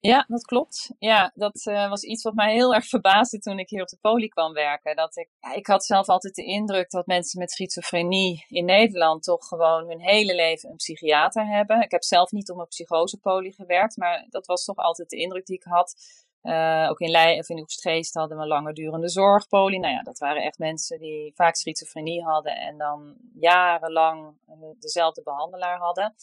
[0.00, 0.90] Ja, dat klopt.
[0.98, 3.98] Ja, dat uh, was iets wat mij heel erg verbaasde toen ik hier op de
[4.00, 4.96] poli kwam werken.
[4.96, 9.46] Dat ik, ik had zelf altijd de indruk dat mensen met schizofrenie in Nederland toch
[9.46, 11.80] gewoon hun hele leven een psychiater hebben.
[11.80, 15.46] Ik heb zelf niet op een psychosepoli gewerkt, maar dat was toch altijd de indruk
[15.46, 15.94] die ik had.
[16.42, 19.78] Uh, ook in Leiden of in Oestgeest hadden we een langerdurende zorgpoli.
[19.78, 25.22] Nou ja, dat waren echt mensen die vaak schizofrenie hadden en dan jarenlang uh, dezelfde
[25.22, 26.14] behandelaar hadden.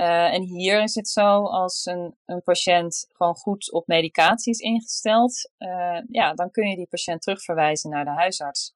[0.00, 4.58] Uh, en hier is het zo, als een, een patiënt gewoon goed op medicatie is
[4.58, 8.74] ingesteld, uh, ja, dan kun je die patiënt terugverwijzen naar de huisarts.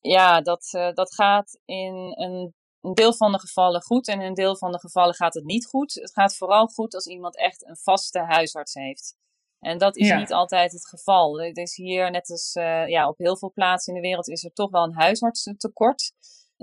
[0.00, 4.26] Ja, dat, uh, dat gaat in een, een, deel van de gevallen goed en in
[4.26, 5.94] een deel van de gevallen gaat het niet goed.
[5.94, 9.16] Het gaat vooral goed als iemand echt een vaste huisarts heeft.
[9.58, 11.40] En dat is niet altijd het geval.
[11.40, 12.52] Het is hier, net als
[12.86, 16.12] ja, op heel veel plaatsen in de wereld, is er toch wel een huisartsentekort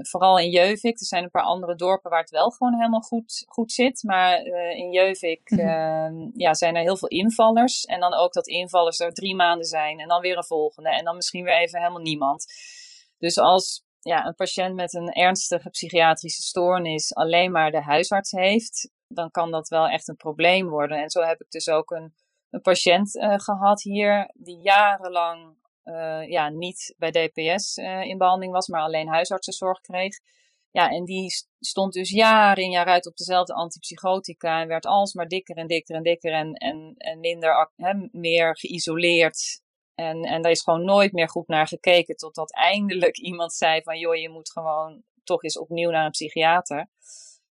[0.05, 0.99] vooral in Jeuvik.
[0.99, 4.03] Er zijn een paar andere dorpen waar het wel gewoon helemaal goed, goed zit.
[4.03, 7.85] Maar uh, in Jeuvik uh, ja, zijn er heel veel invallers.
[7.85, 9.99] En dan ook dat invallers er drie maanden zijn.
[9.99, 10.89] En dan weer een volgende.
[10.89, 12.45] En dan misschien weer even helemaal niemand.
[13.17, 18.91] Dus als ja, een patiënt met een ernstige psychiatrische stoornis alleen maar de huisarts heeft,
[19.07, 21.01] dan kan dat wel echt een probleem worden.
[21.01, 22.13] En zo heb ik dus ook een,
[22.49, 25.55] een patiënt uh, gehad hier die jarenlang
[25.87, 30.19] uh, ja, niet bij DPS uh, eh, in behandeling was, maar alleen huisartsenzorg kreeg.
[30.71, 35.27] Ja, en die stond dus jaar in jaar uit op dezelfde antipsychotica en werd alsmaar
[35.27, 37.71] dikker en dikker en dikker en, en, en minder,
[38.11, 39.61] meer geïsoleerd.
[39.95, 43.99] En, en daar is gewoon nooit meer goed naar gekeken, totdat eindelijk iemand zei van,
[43.99, 46.89] joh, je moet gewoon toch eens opnieuw naar een psychiater.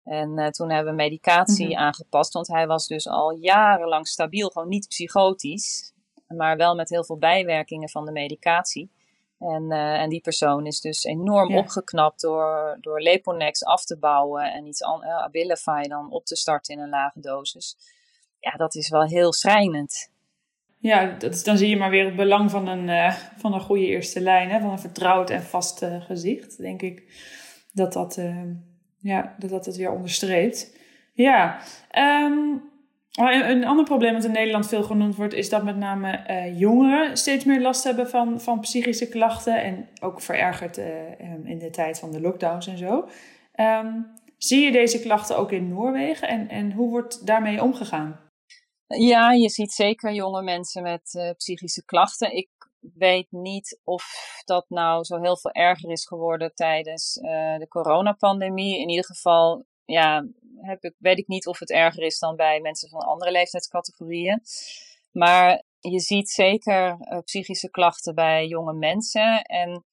[0.03, 1.77] En uh, toen hebben we medicatie mhm.
[1.77, 5.93] aangepast, want hij was dus al jarenlang stabiel, gewoon niet psychotisch,
[6.35, 8.91] maar wel met heel veel bijwerkingen van de medicatie.
[9.41, 14.53] En, uh, en die persoon is dus enorm opgeknapt door, door Leponex af te bouwen
[14.53, 17.77] en iets uh, Abilify dan op te starten in een lage dosis.
[18.39, 20.11] Ja, dat is wel heel schrijnend.
[20.79, 23.85] Ja, dat dan zie je maar weer het belang van een, uh, van een goede
[23.85, 24.59] eerste lijn, hè?
[24.59, 27.03] van een vertrouwd en vast gezicht, denk ik.
[27.73, 28.21] Dat dat,
[28.97, 30.77] ja, dat, dat het weer onderstreept.
[31.13, 31.61] Ja,
[32.25, 32.70] um,
[33.11, 37.17] een ander probleem dat in Nederland veel genoemd wordt, is dat met name uh, jongeren
[37.17, 39.63] steeds meer last hebben van, van psychische klachten.
[39.63, 43.07] En ook verergerd uh, in de tijd van de lockdowns en zo.
[43.55, 48.19] Um, zie je deze klachten ook in Noorwegen en, en hoe wordt daarmee omgegaan?
[48.87, 52.35] Ja, je ziet zeker jonge mensen met uh, psychische klachten.
[52.35, 54.03] Ik weet niet of
[54.45, 57.13] dat nou zo heel veel erger is geworden tijdens
[57.57, 58.79] de coronapandemie.
[58.79, 60.27] In ieder geval ja,
[60.61, 64.41] heb ik, weet ik niet of het erger is dan bij mensen van andere leeftijdscategorieën.
[65.11, 69.41] Maar je ziet zeker uh, psychische klachten bij jonge mensen.
[69.41, 69.85] En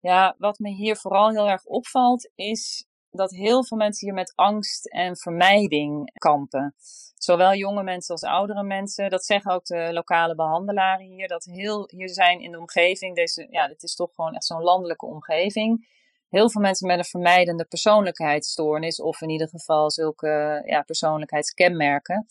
[0.00, 4.32] ja, wat me hier vooral heel erg opvalt, is dat heel veel mensen hier met
[4.34, 6.74] angst en vermijding kampen.
[7.14, 9.10] Zowel jonge mensen als oudere mensen.
[9.10, 11.28] Dat zeggen ook de lokale behandelaren hier.
[11.28, 14.62] Dat heel, hier zijn in de omgeving, deze, ja, dit is toch gewoon echt zo'n
[14.62, 15.86] landelijke omgeving
[16.28, 22.26] heel veel mensen met een vermijdende persoonlijkheidsstoornis, of in ieder geval zulke ja, persoonlijkheidskenmerken.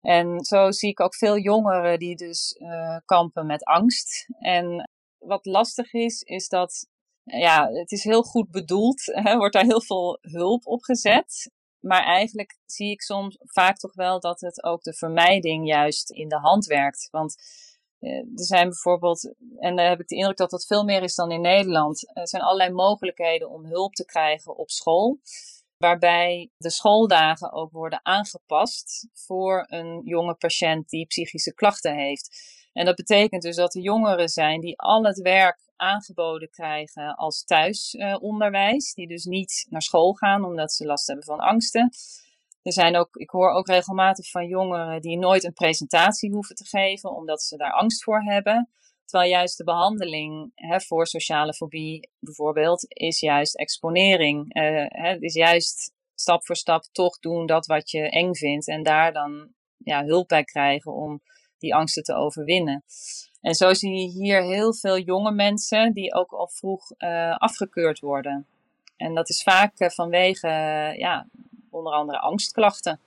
[0.00, 4.26] En zo zie ik ook veel jongeren die dus uh, kampen met angst.
[4.38, 6.86] En wat lastig is, is dat
[7.24, 11.50] ja, het is heel goed bedoeld, hè, wordt daar heel veel hulp op gezet.
[11.80, 16.28] Maar eigenlijk zie ik soms vaak toch wel dat het ook de vermijding juist in
[16.28, 17.08] de hand werkt.
[17.10, 17.44] Want eh,
[18.00, 21.30] er zijn bijvoorbeeld, en daar heb ik de indruk dat dat veel meer is dan
[21.30, 25.18] in Nederland, er zijn allerlei mogelijkheden om hulp te krijgen op school.
[25.76, 32.58] Waarbij de schooldagen ook worden aangepast voor een jonge patiënt die psychische klachten heeft.
[32.72, 37.44] En dat betekent dus dat er jongeren zijn die al het werk aangeboden krijgen als
[37.44, 38.94] thuisonderwijs.
[38.94, 41.90] die dus niet naar school gaan omdat ze last hebben van angsten.
[42.62, 46.66] Er zijn ook, ik hoor ook regelmatig van jongeren die nooit een presentatie hoeven te
[46.66, 48.68] geven, omdat ze daar angst voor hebben.
[49.04, 54.56] Terwijl juist de behandeling hè, voor sociale fobie bijvoorbeeld is juist exponering.
[54.56, 58.82] Uh, hè, is juist stap voor stap toch doen dat wat je eng vindt en
[58.82, 61.20] daar dan ja, hulp bij krijgen om
[61.58, 62.84] die angsten te overwinnen.
[63.40, 68.00] En zo zie je hier heel veel jonge mensen die ook al vroeg uh, afgekeurd
[68.00, 68.46] worden.
[68.96, 70.48] En dat is vaak uh, vanwege
[70.96, 71.26] ja,
[71.80, 73.00] onder andere angstklachten.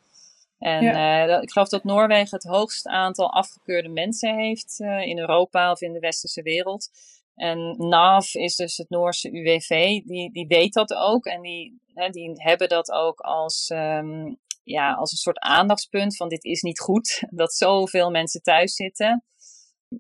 [0.59, 5.71] En uh, ik geloof dat Noorwegen het hoogste aantal afgekeurde mensen heeft uh, in Europa
[5.71, 6.89] of in de westerse wereld.
[7.36, 11.25] En NAV is dus het Noorse UWV, die, die weet dat ook.
[11.25, 16.29] En die, hè, die hebben dat ook als, um, ja, als een soort aandachtspunt van
[16.29, 17.23] dit is niet goed.
[17.29, 19.23] Dat zoveel mensen thuis zitten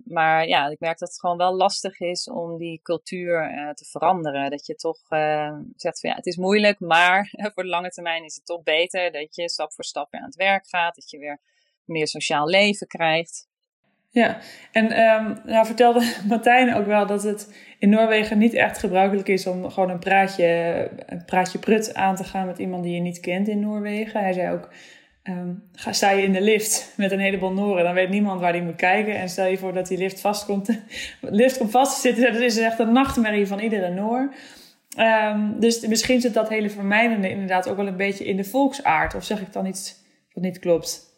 [0.05, 3.85] maar ja, ik merk dat het gewoon wel lastig is om die cultuur uh, te
[3.85, 4.49] veranderen.
[4.49, 8.23] Dat je toch uh, zegt van ja, het is moeilijk, maar voor de lange termijn
[8.23, 10.95] is het toch beter dat je stap voor stap weer aan het werk gaat.
[10.95, 11.39] Dat je weer
[11.85, 13.47] meer sociaal leven krijgt.
[14.13, 14.39] Ja,
[14.71, 19.47] en um, nou vertelde Martijn ook wel dat het in Noorwegen niet echt gebruikelijk is
[19.47, 20.45] om gewoon een praatje,
[21.05, 24.21] een praatje prut aan te gaan met iemand die je niet kent in Noorwegen.
[24.21, 24.69] Hij zei ook,
[25.29, 28.51] Um, ga, sta je in de lift met een heleboel Noren, dan weet niemand waar
[28.51, 29.15] die moet kijken.
[29.15, 30.81] En stel je voor dat die lift vastkomt, de
[31.21, 34.33] lift komt vast te zitten, dat is echt een nachtmerrie van iedere Noor.
[34.97, 39.15] Um, dus misschien zit dat hele vermijdende inderdaad ook wel een beetje in de volksaard.
[39.15, 39.95] Of zeg ik dan iets
[40.33, 41.11] wat niet klopt?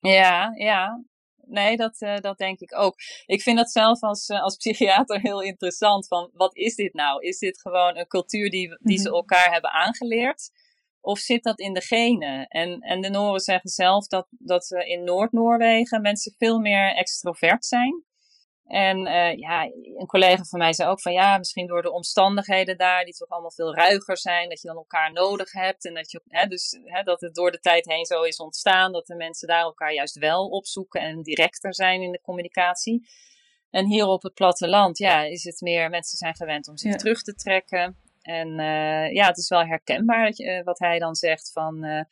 [0.00, 1.04] Ja, ja.
[1.46, 2.94] Nee, dat, uh, dat denk ik ook.
[3.26, 6.06] Ik vind dat zelf als, uh, als psychiater heel interessant.
[6.06, 7.22] Van wat is dit nou?
[7.22, 9.16] Is dit gewoon een cultuur die, die ze mhm.
[9.16, 10.50] elkaar hebben aangeleerd?
[11.08, 12.46] Of zit dat in de genen?
[12.46, 18.04] En, en de Noren zeggen zelf dat, dat in Noord-Noorwegen mensen veel meer extrovert zijn.
[18.64, 19.64] En uh, ja,
[19.96, 23.28] een collega van mij zei ook van ja, misschien door de omstandigheden daar, die toch
[23.28, 25.84] allemaal veel ruiger zijn, dat je dan elkaar nodig hebt.
[25.84, 28.92] En dat, je, hè, dus, hè, dat het door de tijd heen zo is ontstaan,
[28.92, 33.08] dat de mensen daar elkaar juist wel opzoeken en directer zijn in de communicatie.
[33.70, 37.22] En hier op het platteland, ja, is het meer, mensen zijn gewend om zich terug
[37.22, 37.96] te trekken.
[38.28, 41.84] En uh, ja, het is wel herkenbaar dat je, uh, wat hij dan zegt van
[41.84, 42.02] uh,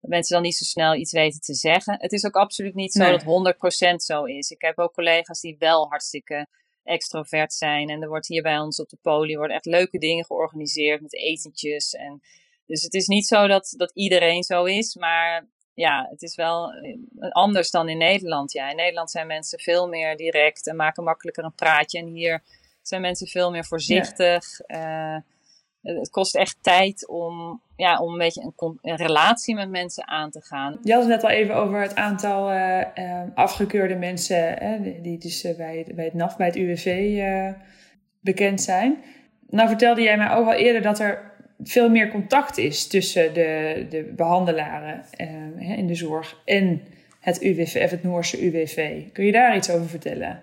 [0.00, 1.96] dat mensen dan niet zo snel iets weten te zeggen.
[2.00, 3.18] Het is ook absoluut niet zo nee.
[3.18, 3.54] dat
[3.92, 4.50] 100% zo is.
[4.50, 6.46] Ik heb ook collega's die wel hartstikke
[6.84, 7.88] extrovert zijn.
[7.88, 11.14] En er wordt hier bij ons op de poli worden echt leuke dingen georganiseerd met
[11.14, 11.92] etentjes.
[11.92, 12.20] En,
[12.66, 16.72] dus het is niet zo dat, dat iedereen zo is, maar ja, het is wel
[16.72, 18.52] eh, anders dan in Nederland.
[18.52, 21.98] Ja, in Nederland zijn mensen veel meer direct en maken makkelijker een praatje.
[21.98, 22.42] En hier
[22.82, 24.60] zijn mensen veel meer voorzichtig.
[24.60, 25.16] Eh,
[25.82, 30.40] het kost echt tijd om, ja, om een beetje een, relatie met mensen aan te
[30.40, 30.78] gaan.
[30.82, 32.82] Je had het net al even over het aantal uh,
[33.34, 34.58] afgekeurde mensen
[35.02, 37.22] die, dus bij, bij het NAF, bij het UWV
[38.20, 39.02] bekend zijn.
[39.48, 43.86] Nou vertelde jij mij ook al eerder dat er veel meer contact is tussen de,
[43.88, 45.04] de behandelaren
[45.58, 46.82] in de zorg en
[47.20, 49.02] het UWV, het Noorse UWV.
[49.12, 50.42] Kun je daar iets over vertellen?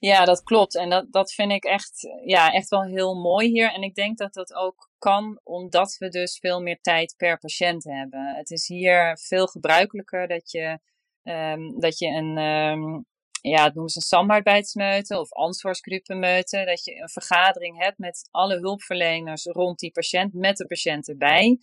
[0.00, 0.76] Ja, dat klopt.
[0.76, 3.72] En dat, dat vind ik echt, ja, echt wel heel mooi hier.
[3.72, 7.84] En ik denk dat dat ook kan omdat we dus veel meer tijd per patiënt
[7.84, 8.34] hebben.
[8.36, 10.78] Het is hier veel gebruikelijker dat je,
[11.22, 13.06] um, dat je een, um,
[13.42, 16.64] ja, het noemen ze een samarbeidsmeute of ansvarsgroepenmeute.
[16.64, 21.58] Dat je een vergadering hebt met alle hulpverleners rond die patiënt, met de patiënt erbij.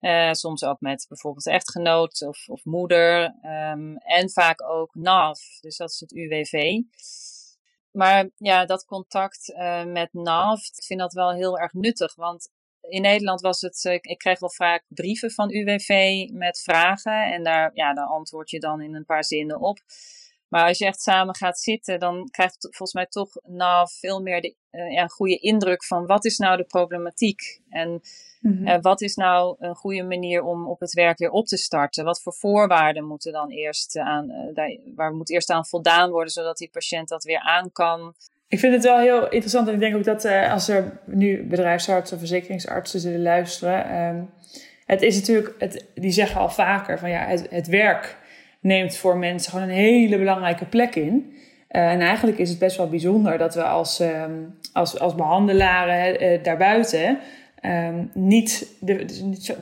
[0.00, 3.34] Uh, soms ook met bijvoorbeeld echtgenoot of, of moeder.
[3.42, 6.80] Um, en vaak ook NAV, dus dat is het UWV.
[7.90, 12.14] Maar ja, dat contact uh, met NAV, ik vind dat wel heel erg nuttig.
[12.14, 17.32] Want in Nederland was het, uh, ik kreeg wel vaak brieven van UWV met vragen.
[17.32, 19.78] En daar, ja, daar antwoord je dan in een paar zinnen op.
[20.48, 24.22] Maar als je echt samen gaat zitten, dan krijgt het volgens mij toch nou veel
[24.22, 27.60] meer de, uh, ja, goede indruk van wat is nou de problematiek?
[27.68, 28.00] En mm
[28.40, 28.68] -hmm.
[28.68, 32.04] uh, wat is nou een goede manier om op het werk weer op te starten?
[32.04, 36.32] Wat voor voorwaarden moeten dan eerst aan, uh, daar, waar moet eerst aan voldaan worden,
[36.32, 38.14] zodat die patiënt dat weer aan kan?
[38.48, 42.14] Ik vind het wel heel interessant en ik denk ook dat als er nu bedrijfsartsen
[42.14, 44.30] of verzekeringsartsen zullen luisteren, um,
[44.86, 48.16] het is natuurlijk, het, die zeggen al vaker van ja, het, het werk
[48.60, 51.32] neemt voor mensen gewoon een hele belangrijke plek in.
[51.70, 56.22] Uh, en eigenlijk is het best wel bijzonder dat we als, um, als, als behandelaren
[56.22, 57.18] uh, daarbuiten
[57.62, 58.74] um, niet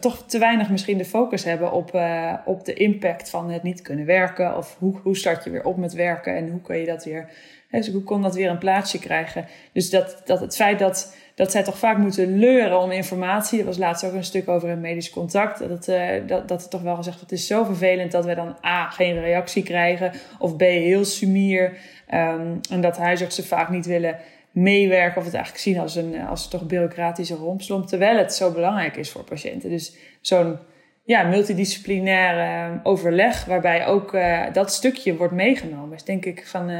[0.01, 3.83] toch te weinig misschien de focus hebben op, uh, op de impact van het niet
[3.83, 4.57] kunnen werken.
[4.57, 7.31] Of hoe, hoe start je weer op met werken en hoe kun je dat weer,
[7.69, 9.45] hè, dus hoe kon dat weer een plaatsje krijgen.
[9.73, 13.59] Dus dat, dat het feit dat dat zij toch vaak moeten leuren om informatie.
[13.59, 15.68] Er was laatst ook een stuk over een medisch contact.
[15.68, 18.57] Dat, uh, dat, dat toch wel gezegd wordt, het is zo vervelend dat we dan
[18.64, 20.12] A, geen reactie krijgen.
[20.38, 21.77] Of B, heel sumier.
[22.14, 24.18] Um, en dat huisartsen vaak niet willen
[24.51, 27.87] meewerken of het eigenlijk zien als een, als toch bureaucratische rompslomp.
[27.87, 29.70] Terwijl het zo belangrijk is voor patiënten.
[29.70, 30.59] Dus zo'n
[31.05, 35.96] ja, multidisciplinair overleg waarbij ook uh, dat stukje wordt meegenomen.
[35.96, 36.70] Is denk ik van,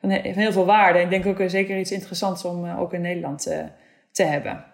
[0.00, 0.98] van heel veel waarde.
[1.00, 3.52] Ik denk ook zeker iets interessants om ook in Nederland
[4.14, 4.72] te hebben.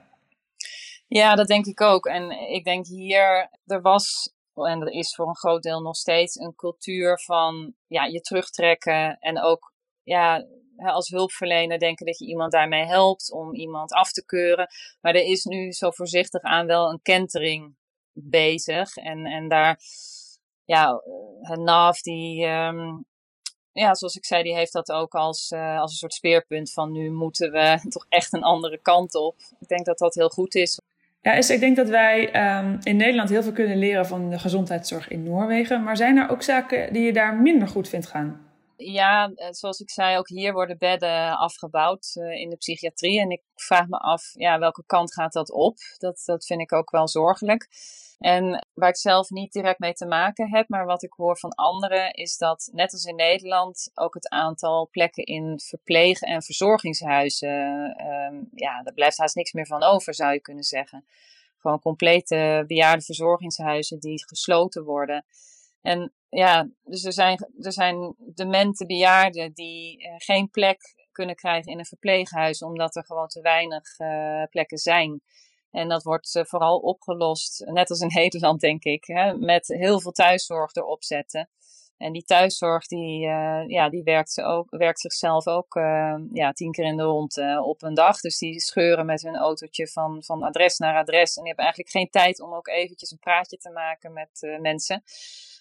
[1.07, 2.07] Ja, dat denk ik ook.
[2.07, 6.37] En ik denk hier, er was, en er is voor een groot deel nog steeds,
[6.37, 9.18] een cultuur van ja, je terugtrekken.
[9.18, 9.72] En ook
[10.03, 14.68] ja, als hulpverlener denken dat je iemand daarmee helpt om iemand af te keuren.
[15.00, 17.76] Maar er is nu zo voorzichtig aan wel een kentering
[18.12, 18.96] bezig.
[18.96, 19.81] En, en daar,
[20.64, 21.03] ja,
[21.40, 23.05] NAF die, um,
[23.72, 26.92] ja, zoals ik zei, die heeft dat ook als, uh, als een soort speerpunt van
[26.92, 29.37] nu moeten we toch echt een andere kant op.
[29.61, 30.80] Ik denk dat dat heel goed is.
[31.22, 34.38] Ja, is, ik denk dat wij um, in Nederland heel veel kunnen leren van de
[34.38, 35.83] gezondheidszorg in Noorwegen.
[35.83, 38.48] Maar zijn er ook zaken die je daar minder goed vindt gaan?
[38.76, 43.20] Ja, eh, zoals ik zei, ook hier worden bedden afgebouwd uh, in de psychiatrie.
[43.20, 45.76] En ik vraag me af, ja, welke kant gaat dat op?
[45.98, 47.68] Dat, dat vind ik ook wel zorgelijk.
[48.20, 51.50] En waar ik zelf niet direct mee te maken heb, maar wat ik hoor van
[51.50, 57.48] anderen, is dat net als in Nederland ook het aantal plekken in verpleeg- en verzorgingshuizen,
[58.06, 61.04] um, ja, daar blijft haast niks meer van over, zou je kunnen zeggen.
[61.59, 65.24] Gewoon complete bejaarde verzorgingshuizen die gesloten worden.
[65.83, 71.72] En ja, dus er zijn, er zijn demente bejaarden die uh, geen plek kunnen krijgen
[71.72, 75.22] in een verpleeghuis, omdat er gewoon te weinig uh, plekken zijn.
[75.70, 80.00] En dat wordt uh, vooral opgelost, net als in Nederland denk ik, hè, met heel
[80.00, 81.48] veel thuiszorg erop zetten.
[81.96, 86.72] En die thuiszorg die, uh, ja, die werkt, ook, werkt zichzelf ook uh, ja, tien
[86.72, 88.20] keer in de rond op een dag.
[88.20, 91.37] Dus die scheuren met hun autootje van, van adres naar adres.
[91.37, 95.02] En die hebben eigenlijk geen tijd om ook eventjes een praatje te maken met mensen.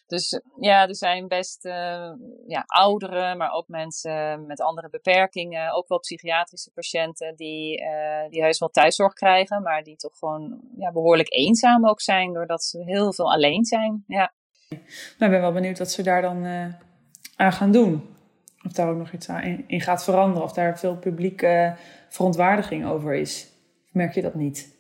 [0.10, 2.12] Dus ja, er zijn best uh,
[2.48, 5.74] ja, ouderen, maar ook mensen met andere beperkingen.
[5.74, 10.62] Ook wel psychiatrische patiënten die, uh, die heus wel thuiszorg krijgen, maar die toch gewoon
[10.78, 14.04] ja, behoorlijk eenzaam ook zijn, doordat ze heel veel alleen zijn.
[14.08, 14.34] Ja.
[14.70, 14.82] Nou,
[15.18, 16.74] ik ben wel benieuwd wat ze daar dan uh,
[17.36, 18.16] aan gaan doen.
[18.66, 21.76] Of daar ook nog iets aan in gaat veranderen, of daar veel publieke
[22.10, 23.48] verontwaardiging over is.
[23.86, 24.78] Of merk je dat niet?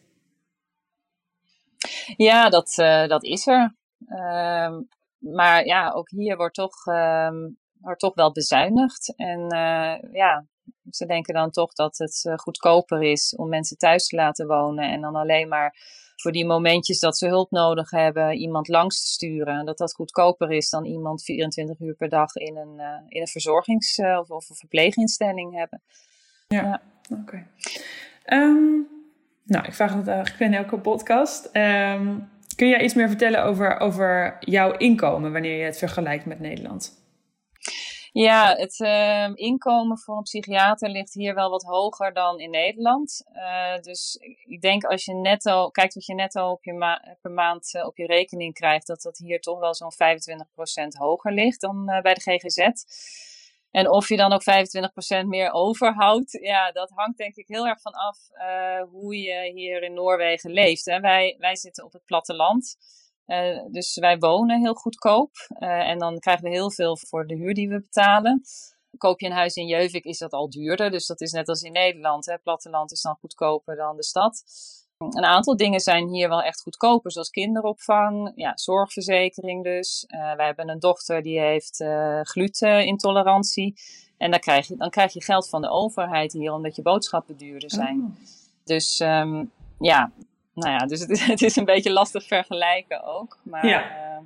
[2.17, 2.73] Ja, dat,
[3.07, 3.75] dat is er.
[4.07, 4.77] Uh,
[5.19, 9.13] maar ja, ook hier wordt toch, um, wordt toch wel bezuinigd.
[9.15, 10.45] En uh, ja,
[10.89, 15.01] ze denken dan toch dat het goedkoper is om mensen thuis te laten wonen en
[15.01, 15.75] dan alleen maar
[16.15, 19.65] voor die momentjes dat ze hulp nodig hebben, iemand langs te sturen.
[19.65, 23.99] Dat dat goedkoper is dan iemand 24 uur per dag in een, in een verzorgings-
[23.99, 25.81] of, of, een verpleeginstelling hebben.
[26.47, 26.81] Ja,
[27.21, 27.47] oké.
[28.23, 28.81] Ehm,
[29.43, 31.49] nou, ik vraag het eigenlijk in elke podcast.
[31.53, 36.39] Um, kun jij iets meer vertellen over, over jouw inkomen wanneer je het vergelijkt met
[36.39, 36.97] Nederland?
[38.11, 43.23] Ja, het uh, inkomen voor een psychiater ligt hier wel wat hoger dan in Nederland.
[43.33, 47.73] Uh, dus ik denk als je netto, kijkt wat je netto op je per maand
[47.73, 49.95] uh, op je rekening krijgt, dat dat hier toch wel zo'n 25%
[50.97, 52.67] hoger ligt dan uh, bij de GGZ.
[53.71, 54.43] En of je dan ook
[55.23, 59.51] 25% meer overhoudt, ja, dat hangt denk ik heel erg van af uh, hoe je
[59.53, 60.85] hier in Noorwegen leeft.
[60.85, 60.99] Hè.
[60.99, 62.75] Wij, wij zitten op het platteland,
[63.27, 65.31] uh, dus wij wonen heel goedkoop.
[65.59, 68.41] Uh, en dan krijgen we heel veel voor de huur die we betalen.
[68.97, 71.61] Koop je een huis in Jeuvik is dat al duurder, dus dat is net als
[71.61, 72.25] in Nederland.
[72.25, 72.37] Hè.
[72.37, 74.43] Platteland is dan goedkoper dan de stad.
[74.99, 80.05] Een aantal dingen zijn hier wel echt goedkoper, zoals kinderopvang, ja, zorgverzekering dus.
[80.07, 83.75] Uh, wij hebben een dochter die heeft uh, glutenintolerantie.
[84.17, 87.37] En dan krijg, je, dan krijg je geld van de overheid hier, omdat je boodschappen
[87.37, 87.99] duurder zijn.
[87.99, 88.25] Oh.
[88.63, 90.11] Dus um, ja,
[90.53, 93.37] nou ja, dus het is, het is, een beetje lastig vergelijken ook.
[93.43, 93.81] Maar, ja.
[93.81, 94.17] Uh,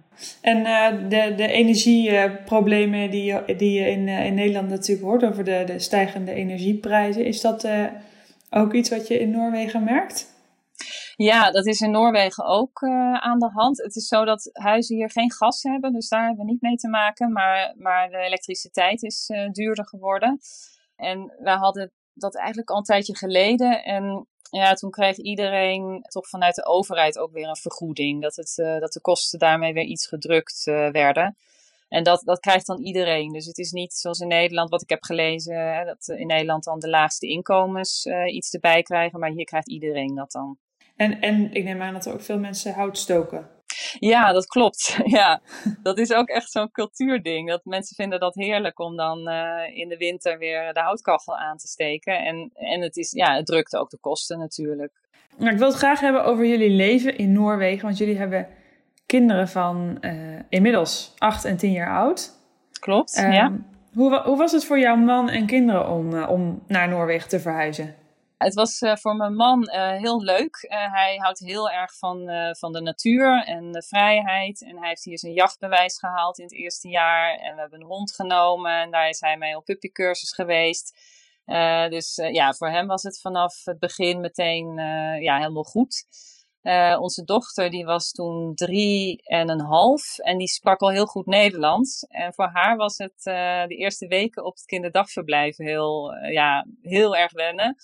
[0.42, 5.44] en uh, de, de energieproblemen die, die je in, uh, in Nederland natuurlijk hoort over
[5.44, 7.68] de, de stijgende energieprijzen, is dat
[8.50, 10.32] ook iets wat je in Noorwegen merkt?
[11.16, 13.78] Ja, dat is in Noorwegen ook uh, aan de hand.
[13.78, 16.76] Het is zo dat huizen hier geen gas hebben, dus daar hebben we niet mee
[16.76, 17.32] te maken.
[17.32, 20.40] Maar, maar de elektriciteit is uh, duurder geworden.
[20.96, 23.84] En we hadden dat eigenlijk al een tijdje geleden.
[23.84, 28.22] En ja, toen kreeg iedereen toch vanuit de overheid ook weer een vergoeding.
[28.22, 31.38] Dat, het, uh, dat de kosten daarmee weer iets gedrukt werden.
[31.88, 33.32] En dat, dat krijgt dan iedereen.
[33.32, 36.80] Dus het is niet zoals in Nederland, wat ik heb gelezen, dat in Nederland dan
[36.80, 39.20] de laagste inkomens iets erbij krijgen.
[39.20, 40.58] Maar hier krijgt iedereen dat dan.
[41.04, 43.48] En, en ik neem aan dat er ook veel mensen hout stoken.
[44.00, 44.98] Ja, dat klopt.
[45.06, 45.42] Ja,
[45.82, 47.50] dat is ook echt zo'n cultuurding.
[47.50, 51.58] Dat mensen vinden dat heerlijk om dan uh, in de winter weer de houtkachel aan
[51.58, 52.20] te steken.
[52.20, 54.92] En, en het, is, ja, het drukt ook de kosten natuurlijk.
[55.38, 57.86] Nou, ik wil het graag hebben over jullie leven in Noorwegen.
[57.86, 58.48] Want jullie hebben
[59.06, 62.32] kinderen van uh, inmiddels 8 en 10 jaar oud.
[62.80, 63.52] Klopt, um, ja.
[63.94, 67.40] Hoe, hoe was het voor jouw man en kinderen om, uh, om naar Noorwegen te
[67.40, 67.96] verhuizen?
[68.44, 70.68] Het was uh, voor mijn man uh, heel leuk.
[70.70, 74.64] Uh, hij houdt heel erg van, van de natuur en de vrijheid.
[74.64, 77.36] En hij heeft hier zijn jachtbewijs gehaald in het eerste jaar.
[77.36, 78.82] En we hebben een hond genomen.
[78.82, 80.98] En daar is hij mee op puppycursus geweest.
[81.90, 84.76] dus ja, voor hem was het vanaf het begin meteen
[85.22, 86.06] ja, helemaal goed.
[87.00, 90.18] onze dochter die was toen drie en een half.
[90.18, 92.06] En die sprak al heel goed Nederlands.
[92.08, 93.24] En voor haar was het
[93.68, 97.76] de eerste weken op het kinderdagverblijf heel, ja, heel erg wennen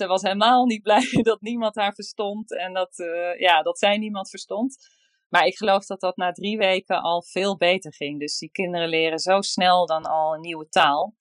[0.00, 3.98] ze was helemaal niet blij dat niemand haar verstond en dat, uh, ja, dat zij
[3.98, 4.76] niemand verstond.
[5.28, 8.20] Maar ik geloof dat dat na drie weken al veel beter ging.
[8.20, 11.14] Dus die kinderen leren zo snel dan al een nieuwe taal.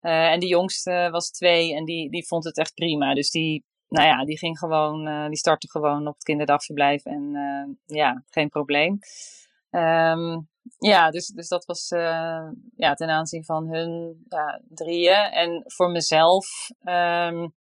[0.00, 3.14] Uh, en de jongste was twee en die, die vond het echt prima.
[3.14, 7.32] Dus die, nou ja, die ging gewoon, uh, die startte gewoon op het kinderdagverblijf en
[7.86, 8.98] ja, geen probleem.
[9.70, 11.88] Um, ja, dus, dus dat was
[12.76, 15.30] ja, ten aanzien van hun ja, drieën.
[15.30, 16.46] En voor mezelf
[16.84, 17.54] um,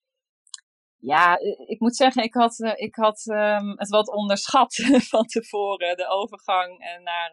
[1.07, 4.75] ja, ik moet zeggen, ik had, eh, ik had um, het wat onderschat
[5.11, 7.33] van tevoren, de overgang eh, naar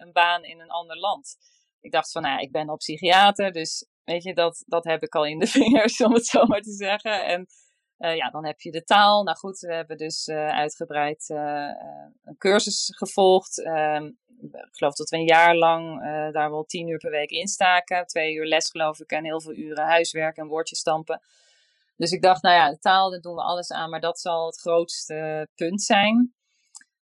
[0.00, 1.36] een baan in een ander land.
[1.80, 5.14] Ik dacht van, nou ik ben al psychiater, dus weet je, dat, dat heb ik
[5.14, 7.24] al in de vingers, om het zo maar te zeggen.
[7.26, 7.46] En
[8.16, 9.22] ja, dan heb je de taal.
[9.22, 13.64] Nou goed, we hebben dus uitgebreid een cursus gevolgd.
[13.64, 14.04] Ehm,
[14.42, 16.00] ik geloof dat we een jaar lang
[16.32, 18.06] daar wel tien uur per week instaken.
[18.06, 21.20] Twee uur les geloof ik en heel veel uren huiswerk en woordjes stampen.
[21.96, 24.46] Dus ik dacht, nou ja, de taal, daar doen we alles aan, maar dat zal
[24.46, 26.34] het grootste punt zijn.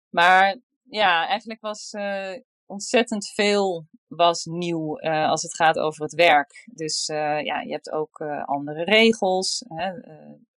[0.10, 2.34] Maar ja, eigenlijk was uh,
[2.66, 6.68] ontzettend veel was nieuw uh, als het gaat over het werk.
[6.74, 9.94] Dus uh, ja, je hebt ook andere regels, hè,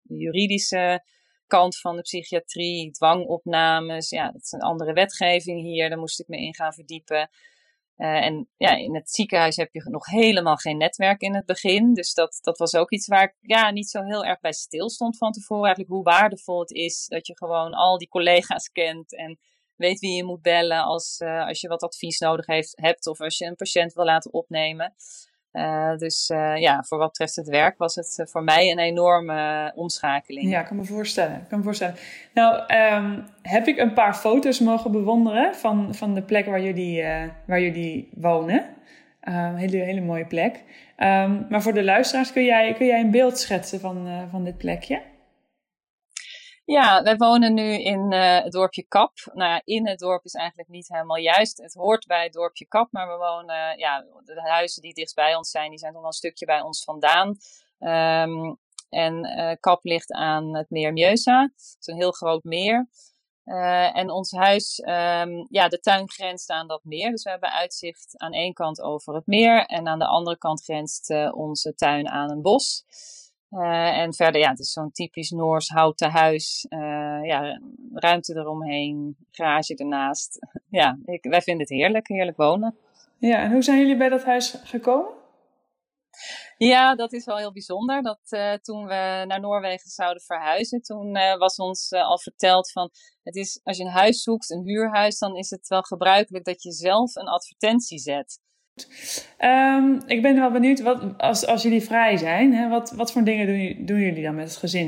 [0.02, 1.04] de juridische
[1.46, 4.08] kant van de psychiatrie, dwangopnames.
[4.08, 7.30] Ja, dat is een andere wetgeving hier, daar moest ik me in gaan verdiepen.
[7.98, 11.94] Uh, en ja, in het ziekenhuis heb je nog helemaal geen netwerk in het begin.
[11.94, 14.90] Dus dat, dat was ook iets waar ik ja, niet zo heel erg bij stil
[14.90, 15.64] stond van tevoren.
[15.64, 19.38] Eigenlijk hoe waardevol het is dat je gewoon al die collega's kent en
[19.76, 23.20] weet wie je moet bellen als, uh, als je wat advies nodig heeft, hebt of
[23.20, 24.94] als je een patiënt wil laten opnemen.
[25.52, 29.72] Uh, dus uh, ja, voor wat betreft het werk was het voor mij een enorme
[29.74, 30.50] omschakeling.
[30.50, 31.46] Ja, ik kan me voorstellen.
[31.48, 31.94] Kan me voorstellen.
[32.34, 37.04] Nou, um, heb ik een paar foto's mogen bewonderen van, van de plek waar jullie,
[37.46, 38.64] waar jullie wonen.
[39.20, 40.62] Een hele, hele mooie plek.
[40.96, 44.58] Ehm, maar voor de luisteraars, kun jij, kun jij een beeld schetsen van, van dit
[44.58, 45.02] plekje?
[46.68, 49.12] Ja, wij wonen nu in uh, het dorpje Kap.
[49.32, 51.58] Nou ja, in het dorp is eigenlijk niet helemaal juist.
[51.58, 55.50] Het hoort bij het dorpje Kap, maar we wonen, ja, de huizen die dichtst ons
[55.50, 57.28] zijn, die zijn nog wel een stukje bij ons vandaan.
[57.78, 58.58] Um,
[58.88, 61.42] en uh, Kap ligt aan het meer Mjeusa.
[61.42, 62.88] Het is een heel groot meer.
[63.44, 67.10] Uh, en ons huis, um, ja, de tuin grenst aan dat meer.
[67.10, 69.66] Dus we hebben uitzicht aan één kant over het meer.
[69.66, 72.84] En aan de andere kant grenst onze tuin aan een bos.
[73.50, 76.66] Uh, en verder, ja, het is zo'n typisch Noors houten huis.
[76.68, 77.60] Uh, ja,
[77.92, 80.38] ruimte eromheen, garage ernaast.
[80.80, 82.76] ja, ik, wij vinden het heerlijk, heerlijk wonen.
[83.18, 85.16] Ja, en hoe zijn jullie bij dat huis gekomen?
[86.56, 88.02] Ja, dat is wel heel bijzonder.
[88.02, 92.90] Dat uh, toen we naar Noorwegen zouden verhuizen, toen was ons al verteld van,
[93.22, 96.62] het is, als je een huis zoekt, een huurhuis, dan is het wel gebruikelijk dat
[96.62, 98.40] je zelf een advertentie zet.
[99.38, 103.24] Um, ik ben wel benieuwd, wat, als, als jullie vrij zijn, hè, wat, wat voor
[103.24, 103.46] dingen
[103.86, 104.86] doen, jullie dan met het gezin?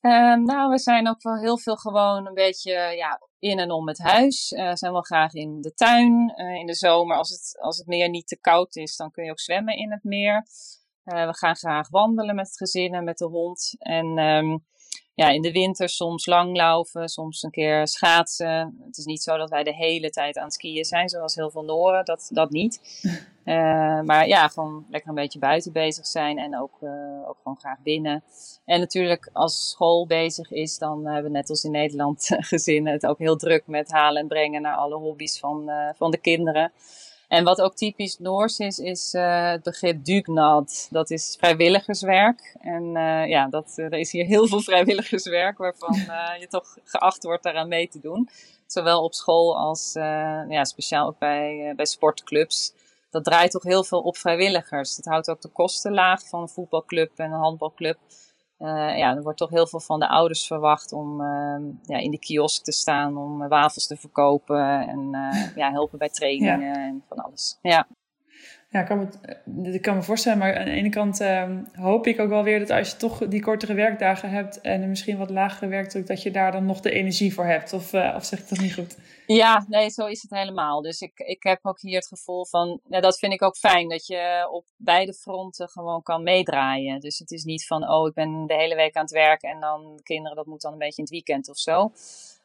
[0.00, 3.88] Um, nou, we zijn ook wel heel veel gewoon een beetje ja, in en om
[3.88, 4.52] het huis.
[4.52, 6.32] Uh, zijn wel graag in de tuin.
[6.36, 9.24] Uh, in de zomer, als het, als het meer niet te koud is, dan kun
[9.24, 10.46] je ook zwemmen in het meer.
[11.04, 13.74] Uh, we gaan graag wandelen met het gezin en met de hond.
[13.78, 14.64] En um,
[15.22, 18.82] ja, in de winter soms langlaufen, soms een keer schaatsen.
[18.86, 21.50] Het is niet zo dat wij de hele tijd aan het skiën zijn, zoals heel
[21.50, 22.04] veel Noren.
[22.04, 22.80] Dat, dat niet.
[23.44, 27.58] Uh, maar ja, gewoon lekker een beetje buiten bezig zijn en ook, uh, ook gewoon
[27.58, 28.22] graag binnen.
[28.64, 33.06] En natuurlijk als school bezig is, dan hebben we net als in Nederland gezinnen het
[33.06, 36.72] ook heel druk met halen en brengen naar alle hobby's van, uh, van de kinderen.
[37.32, 40.88] En wat ook typisch Noors is, is uh, het begrip dugnad.
[40.90, 42.56] Dat is vrijwilligerswerk.
[42.60, 45.94] En uh, ja, dat, uh, er is hier heel veel vrijwilligerswerk waarvan
[46.40, 48.28] je toch geacht wordt daaraan mee te doen.
[48.66, 49.92] Zowel op school als
[50.48, 52.72] ja, speciaal ook bij, bij sportclubs.
[53.10, 54.96] Dat draait toch heel veel op vrijwilligers.
[54.96, 57.98] Dat houdt ook de kosten laag van een voetbalclub en een handbalclub.
[58.62, 62.10] Uh, ja, er wordt toch heel veel van de ouders verwacht om uh, ja, in
[62.10, 66.74] de kiosk te staan, om wafels te verkopen en uh, ja, helpen bij trainingen ja.
[66.74, 67.58] en van alles.
[67.62, 67.86] Ja.
[68.72, 68.98] Ja, ik kan,
[69.44, 72.42] me, ik kan me voorstellen, maar aan de ene kant ehm, hoop ik ook wel
[72.42, 76.22] weer dat als je toch die kortere werkdagen hebt en misschien wat lagere werkdruk, dat
[76.22, 77.72] je daar dan nog de energie voor hebt.
[77.72, 78.96] Of, of zeg ik dat niet goed?
[79.26, 80.82] Ja, nee, zo is het helemaal.
[80.82, 83.88] Dus ik, ik heb ook hier het gevoel van, ja, dat vind ik ook fijn,
[83.88, 87.00] dat je op beide fronten gewoon kan meedraaien.
[87.00, 89.60] Dus het is niet van, oh, ik ben de hele week aan het werken en
[89.60, 91.92] dan kinderen, dat moet dan een beetje in het weekend of zo.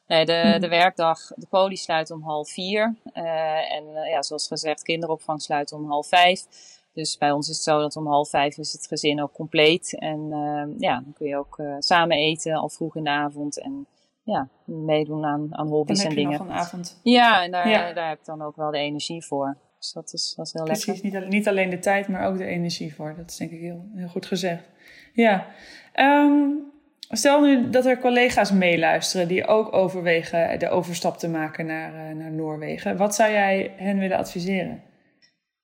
[0.08, 2.94] Nee, de, de werkdag, de poli sluit om half vier.
[3.14, 6.46] Uh, en uh, ja, zoals gezegd, kinderopvang sluit om half vijf.
[6.92, 9.98] Dus bij ons is het zo dat om half vijf is het gezin ook compleet.
[9.98, 13.60] En uh, ja, dan kun je ook samen eten al vroeg in de avond.
[13.60, 13.86] En
[14.22, 16.38] ja, meedoen aan, aan hobby's en dingen.
[16.38, 17.00] Nog een avond.
[17.02, 17.92] Ja, en daar, ja.
[17.92, 19.56] daar heb ik dan ook wel de energie voor.
[19.78, 21.20] Dus dat is, dat is heel Precies, lekker.
[21.20, 23.14] Niet, niet alleen de tijd, maar ook de energie voor.
[23.16, 24.68] Dat is denk ik heel, heel goed gezegd.
[25.12, 25.46] Ja.
[25.94, 26.72] Um,
[27.08, 32.16] stel nu dat er collega's meeluisteren die ook overwegen de overstap te maken naar, uh,
[32.16, 32.96] naar Noorwegen.
[32.96, 34.82] Wat zou jij hen willen adviseren?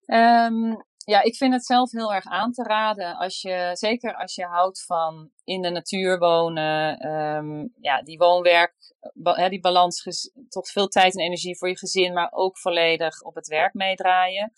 [0.06, 3.16] Um, ja, ik vind het zelf heel erg aan te raden.
[3.16, 8.74] Als je, zeker als je houdt van in de natuur wonen, um, ja, die woonwerk,
[9.48, 13.46] die balans, toch veel tijd en energie voor je gezin, maar ook volledig op het
[13.46, 14.52] werk meedraaien.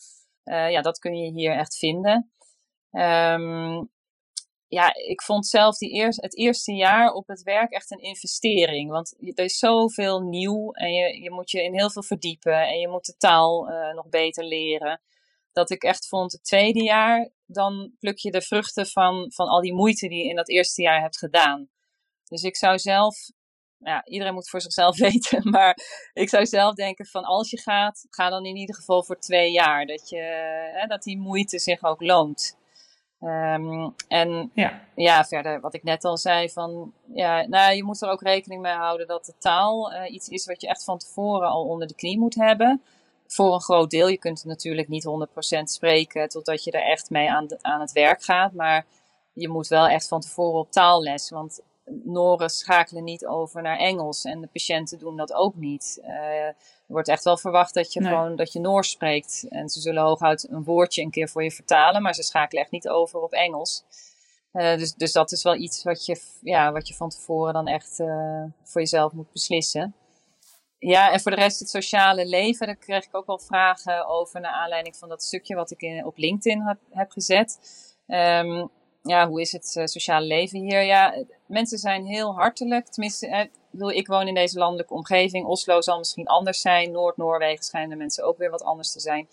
[0.45, 2.31] Uh, ja, dat kun je hier echt vinden.
[2.91, 3.91] Um,
[4.69, 8.91] ja, ik vond zelf die eerst, het eerste jaar op het werk echt een investering.
[8.91, 12.79] Want er is zoveel nieuw en je, je moet je in heel veel verdiepen en
[12.79, 15.01] je moet de taal uh, nog beter leren
[15.57, 19.61] dat ik echt vond, het tweede jaar, dan pluk je de vruchten van, van al
[19.61, 21.69] die moeite die je in dat eerste jaar hebt gedaan.
[22.25, 23.17] Dus ik zou zelf,
[23.79, 25.79] ja, iedereen moet voor zichzelf weten, maar
[26.13, 29.51] ik zou zelf denken van als je gaat, ga dan in ieder geval voor twee
[29.51, 29.87] jaar.
[29.87, 30.21] Dat, je,
[30.75, 32.57] hè, dat die moeite zich ook loont.
[33.27, 34.81] Um, en ja.
[34.95, 38.63] ja, verder wat ik net al zei van, ja, nou, je moet er ook rekening
[38.63, 41.87] mee houden dat de taal uh, iets is wat je echt van tevoren al onder
[41.89, 42.83] de knie moet hebben
[43.27, 44.09] voor een groot deel.
[44.09, 45.09] Je kunt natuurlijk niet
[45.61, 48.53] 100% spreken totdat je er echt mee aan, de, aan het werk gaat.
[48.53, 48.87] Maar
[49.33, 51.31] je moet wel echt van tevoren op taalles.
[51.31, 51.61] Want
[52.05, 55.99] Noren schakelen niet over naar Engels en de patiënten doen dat ook niet.
[56.03, 56.55] Uh, er
[56.87, 58.13] wordt echt wel verwacht dat je nee.
[58.13, 59.47] gewoon dat je Noors spreekt.
[59.49, 62.73] En ze zullen hooguit een woordje een keer voor je vertalen, maar ze schakelen echt
[62.73, 63.85] niet over op Engels.
[64.53, 67.67] Uh, dus, dus dat is wel iets wat je, ja, wat je van tevoren dan
[67.67, 69.95] echt uh, voor jezelf moet beslissen.
[70.79, 74.41] Ja, en voor de rest het sociale leven, daar kreeg ik ook wel vragen over
[74.41, 77.59] naar aanleiding van dat stukje wat ik in, op LinkedIn heb, heb gezet.
[78.07, 78.71] Um,
[79.07, 80.83] ja, hoe is het uh, sociale leven hier?
[80.83, 82.87] Ja, mensen zijn heel hartelijk.
[82.87, 85.47] Tenminste, eh, ik woon in deze landelijke omgeving.
[85.47, 86.91] Oslo zal misschien anders zijn.
[86.91, 89.29] Noord-Noorwegen schijnen mensen ook weer wat anders te zijn.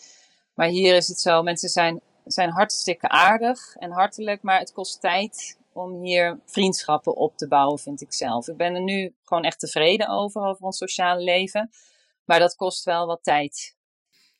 [0.54, 5.02] Maar hier is het zo, mensen zijn, zijn hartstikke aardig en hartelijk, maar het kost
[5.02, 8.48] tijd om hier vriendschappen op te bouwen, vind ik zelf.
[8.48, 11.72] Ik ben er nu gewoon echt tevreden over, over ons sociale leven.
[12.26, 13.76] Maar dat kost wel wat tijd.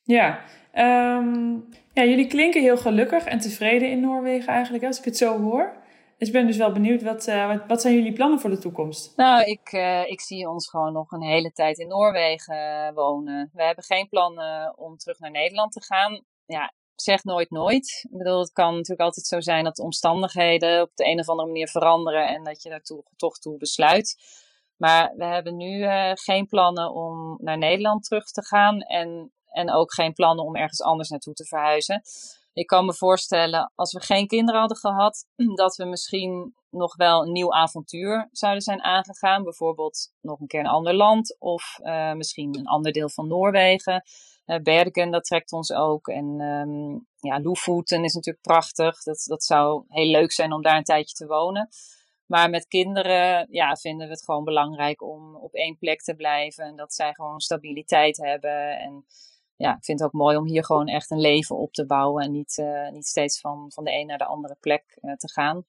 [0.04, 0.40] Ja,
[0.72, 1.54] ehm,
[1.94, 5.82] ja jullie klinken heel gelukkig en tevreden in Noorwegen eigenlijk, als ik het zo hoor.
[6.18, 9.18] Dus ik ben dus wel benieuwd, wat, uh, wat, zijn jullie plannen voor de toekomst?
[9.18, 13.50] Nou, ik, uh, ik zie ons gewoon nog een hele tijd in Noorwegen wonen.
[13.54, 16.24] We hebben geen plannen om terug naar Nederland te gaan.
[16.46, 18.08] Ja, zeg nooit nooit.
[18.12, 21.30] Ik bedoel, het kan natuurlijk altijd zo zijn dat de omstandigheden op de een of
[21.30, 22.84] andere manier veranderen en dat je daar
[23.16, 24.16] toch toe besluit.
[24.78, 29.72] Maar we hebben nu uh, geen plannen om naar Nederland terug te gaan en, en
[29.72, 32.02] ook geen plannen om ergens anders naartoe te verhuizen.
[32.54, 35.26] Ik kan me voorstellen, als we geen kinderen hadden gehad,
[35.56, 39.44] dat we misschien nog wel een nieuw avontuur zouden zijn aangegaan.
[39.44, 44.04] Bijvoorbeeld nog een keer een ander land of uh, misschien een ander deel van Noorwegen.
[44.46, 46.08] Uh, Bergen, dat trekt ons ook.
[46.08, 49.04] En um, ja, Lofoten is natuurlijk prachtig.
[49.04, 51.70] Dat, dat zou heel leuk zijn om daar een tijdje te wonen.
[52.26, 56.66] Maar met kinderen ja, vinden we het gewoon belangrijk om op één plek te blijven.
[56.66, 58.80] En dat zij gewoon stabiliteit hebben.
[58.80, 59.06] En
[59.56, 62.24] ja, ik vind het ook mooi om hier gewoon echt een leven op te bouwen.
[62.24, 65.32] En niet, uh, niet steeds van, van de een naar de andere plek uh, te
[65.32, 65.66] gaan.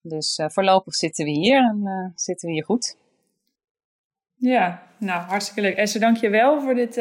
[0.00, 2.96] Dus uh, voorlopig zitten we hier en zitten we hier goed.
[4.34, 5.76] Ja, nou hartstikke leuk.
[5.76, 7.00] Esther, dank je wel voor dit,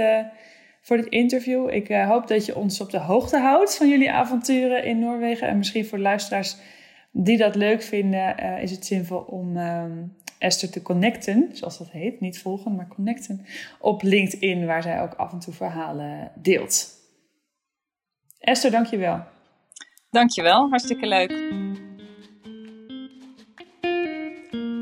[0.81, 1.69] voor dit interview.
[1.69, 5.47] Ik hoop dat je ons op de hoogte houdt van jullie avonturen in Noorwegen.
[5.47, 6.57] En misschien voor luisteraars
[7.11, 10.03] die dat leuk vinden, is het zinvol om ehm,
[10.37, 12.19] Esther te connecten, zoals dat heet.
[12.19, 13.45] Niet volgen, maar connecten.
[13.79, 16.95] Op LinkedIn, waar zij ook af en toe verhalen deelt.
[18.39, 19.23] Esther, dankjewel.
[20.09, 21.31] Dankjewel, hartstikke leuk.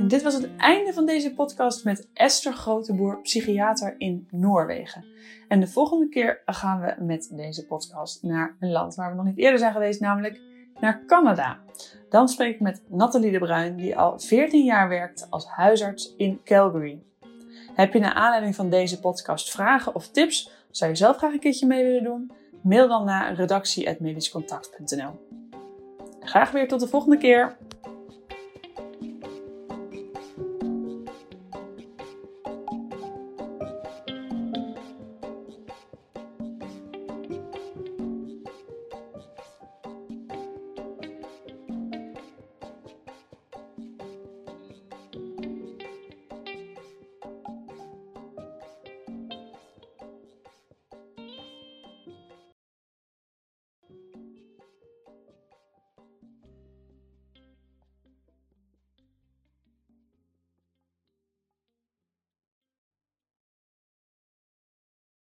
[0.06, 5.06] En dit was het einde van deze podcast met Esther Groteboer, psychiater in Noorwegen.
[5.48, 9.26] En de volgende keer gaan we met deze podcast naar een land waar we nog
[9.26, 10.42] niet eerder zijn geweest, namelijk
[10.80, 11.60] naar Canada.
[12.10, 16.42] Dan spreek ik met Nathalie de Bruin, die al 14 jaar werkt als huisarts in
[16.44, 17.00] Calgary.
[17.74, 20.52] Heb je naar aanleiding van deze podcast vragen of tips?
[20.72, 22.32] Zou je zelf graag een keertje mee willen doen?
[22.62, 25.28] Mail dan naar redactie.medischcontact.nl.
[26.20, 27.58] Graag weer tot de volgende keer.